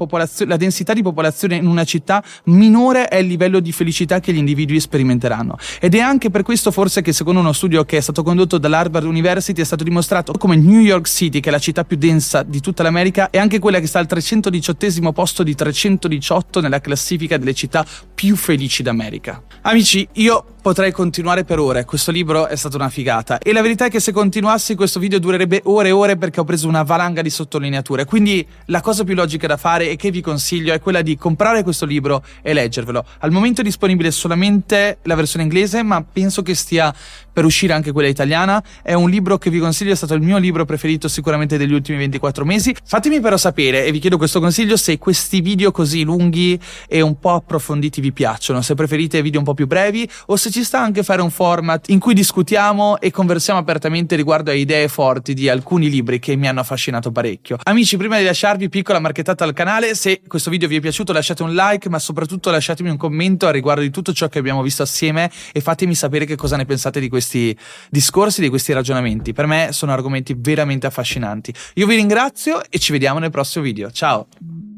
la 0.47 0.57
densità 0.57 0.93
di 0.93 1.03
popolazione 1.03 1.57
in 1.57 1.67
una 1.67 1.85
città, 1.85 2.23
minore 2.45 3.09
è 3.09 3.17
il 3.17 3.27
livello 3.27 3.61
di 3.61 3.73
felicità 3.73 4.21
che 4.21 4.33
gli 4.33 4.39
individui 4.39 4.81
sperimenteranno. 4.81 5.57
Ed 5.81 5.95
è 5.95 6.01
anche 6.01 6.31
per 6.31 6.43
questo 6.43 6.71
forse 6.71 7.03
che 7.03 7.13
secondo 7.13 7.41
uno 7.41 7.53
studio 7.53 7.85
che 7.85 7.97
è 7.97 8.01
stato 8.01 8.23
condotto 8.23 8.59
dall'Harvard 8.59 9.07
University 9.07 9.61
è 9.61 9.65
stato 9.65 9.85
dimostrato 9.85 10.33
come 10.33 10.57
New 10.57 10.81
York 10.81 11.07
City, 11.07 11.41
che 11.41 11.49
è 11.49 11.53
la 11.53 11.59
città 11.59 11.85
più 11.85 11.97
densa 11.97 12.43
di 12.43 12.61
tutta 12.61 12.83
l'America, 12.83 13.31
è 13.31 13.39
anche 13.39 13.59
quella 13.59 13.81
che 13.81 13.87
sta 13.87 13.99
al 13.99 14.07
318 14.07 15.13
posto 15.13 15.43
di 15.43 15.55
318 15.55 16.61
nella 16.61 16.81
classifica 16.81 17.37
delle 17.37 17.55
città 17.55 17.87
più 18.15 18.37
felici 18.37 18.83
d'America. 18.83 19.43
Amici, 19.63 20.07
io 20.15 20.45
potrei 20.63 20.93
continuare 20.93 21.43
per 21.43 21.59
ore, 21.59 21.85
questo 21.85 22.13
libro 22.13 22.47
è 22.47 22.55
stata 22.55 22.77
una 22.77 22.89
figata 22.89 23.39
e 23.39 23.53
la 23.53 23.63
verità 23.63 23.87
è 23.87 23.91
che 23.91 23.99
se 23.99 24.13
continuassi 24.13 24.77
questo 24.77 25.01
video 25.01 25.19
durerebbe 25.19 25.61
ore 25.65 25.89
e 25.89 25.91
ore 25.91 26.17
perché 26.17 26.39
ho 26.39 26.45
preso 26.45 26.69
una 26.69 26.85
valanga 26.85 27.21
di 27.21 27.31
sottolineature, 27.31 28.05
quindi 28.05 28.47
la 28.67 28.81
cosa 28.81 29.03
più 29.03 29.17
logica 29.17 29.49
da 29.49 29.57
fare 29.57 29.91
e 29.91 29.97
che 29.97 30.13
vi 30.13 30.21
consiglio 30.21 30.73
è 30.73 30.81
quella 30.81 31.03
di 31.03 31.17
comprare 31.17 31.65
questo 31.65 31.85
libro 31.85 32.23
e 32.43 32.53
leggervelo. 32.53 33.05
Al 33.19 33.33
momento 33.33 33.61
è 33.61 33.65
disponibile 33.65 34.13
solamente 34.13 34.99
la 35.03 35.17
versione 35.17 35.43
inglese, 35.43 35.83
ma 35.83 36.01
penso 36.01 36.43
che 36.43 36.55
stia 36.55 36.95
per 37.33 37.45
uscire 37.45 37.73
anche 37.73 37.91
quella 37.91 38.09
italiana. 38.09 38.63
È 38.83 38.93
un 38.93 39.11
libro 39.11 39.39
che 39.39 39.51
vi 39.51 39.59
consiglio, 39.59 39.93
è 39.93 39.97
stato 39.97 40.15
il 40.15 40.21
mio 40.21 40.39
libro 40.39 40.65
preferito 40.65 41.09
sicuramente 41.09 41.57
degli 41.57 41.73
ultimi 41.73 41.99
24 41.99 42.45
mesi. 42.45 42.77
Fatemi 42.85 43.21
però 43.21 43.37
sapere, 43.37 43.85
e 43.85 43.91
vi 43.91 43.99
chiedo 43.99 44.17
questo 44.17 44.39
consiglio, 44.39 44.77
se 44.77 44.99
questi 44.99 45.41
video 45.41 45.73
così 45.73 46.05
lunghi 46.05 46.61
e 46.87 47.01
un 47.01 47.19
po' 47.19 47.33
approfonditi 47.33 48.01
vi 48.01 48.13
piacciono, 48.13 48.63
se 48.63 48.75
preferite 48.75 49.23
video 49.23 49.41
un 49.41 49.47
po' 49.47 49.55
più 49.55 49.67
brevi 49.67 50.09
o 50.27 50.37
se 50.37 50.51
ci 50.53 50.63
sta 50.63 50.81
anche 50.81 51.03
fare 51.03 51.23
un 51.23 51.31
format 51.31 51.89
in 51.89 51.99
cui 51.99 52.15
discutiamo 52.15 53.01
e 53.01 53.11
conversiamo 53.11 53.59
apertamente 53.59 54.15
riguardo 54.15 54.51
a 54.51 54.55
idee 54.55 54.87
forti 54.87 55.35
di 55.35 55.49
alcuni 55.49 55.91
libri 55.91 56.19
che 56.19 56.37
mi 56.37 56.47
hanno 56.47 56.61
affascinato 56.61 57.11
parecchio. 57.11 57.57
Amici, 57.65 57.97
prima 57.97 58.19
di 58.19 58.25
lasciarvi 58.25 58.69
piccola 58.69 59.01
marchettata 59.01 59.45
al 59.45 59.55
canale, 59.55 59.95
se 59.95 60.21
questo 60.27 60.51
video 60.51 60.69
vi 60.69 60.77
è 60.77 60.81
piaciuto 60.81 61.13
lasciate 61.13 61.43
un 61.43 61.55
like, 61.55 61.89
ma 61.89 61.99
soprattutto 61.99 62.51
lasciatemi 62.51 62.91
un 62.91 62.97
commento 62.97 63.47
a 63.47 63.51
riguardo 63.51 63.81
di 63.81 63.91
tutto 63.91 64.13
ciò 64.13 64.29
che 64.29 64.39
abbiamo 64.39 64.63
visto 64.63 64.83
assieme 64.83 65.31
e 65.53 65.61
fatemi 65.61 65.95
sapere 65.95 66.25
che 66.27 66.37
cosa 66.37 66.57
ne 66.57 66.67
pensate 66.67 67.01
di 67.01 67.09
questi 67.09 67.57
discorsi, 67.91 68.41
di 68.41 68.49
questi 68.49 68.73
ragionamenti. 68.73 69.33
Per 69.33 69.47
me 69.47 69.69
sono 69.73 69.93
argomenti 69.93 70.37
veramente 70.39 70.87
affascinanti. 70.87 71.53
Io 71.75 71.87
vi 71.87 71.97
ringrazio 71.97 72.63
e 72.69 72.79
ci 72.79 72.93
vediamo 72.93 73.19
nel 73.19 73.31
prossimo 73.31 73.65
video. 73.65 73.91
Ciao! 73.91 74.72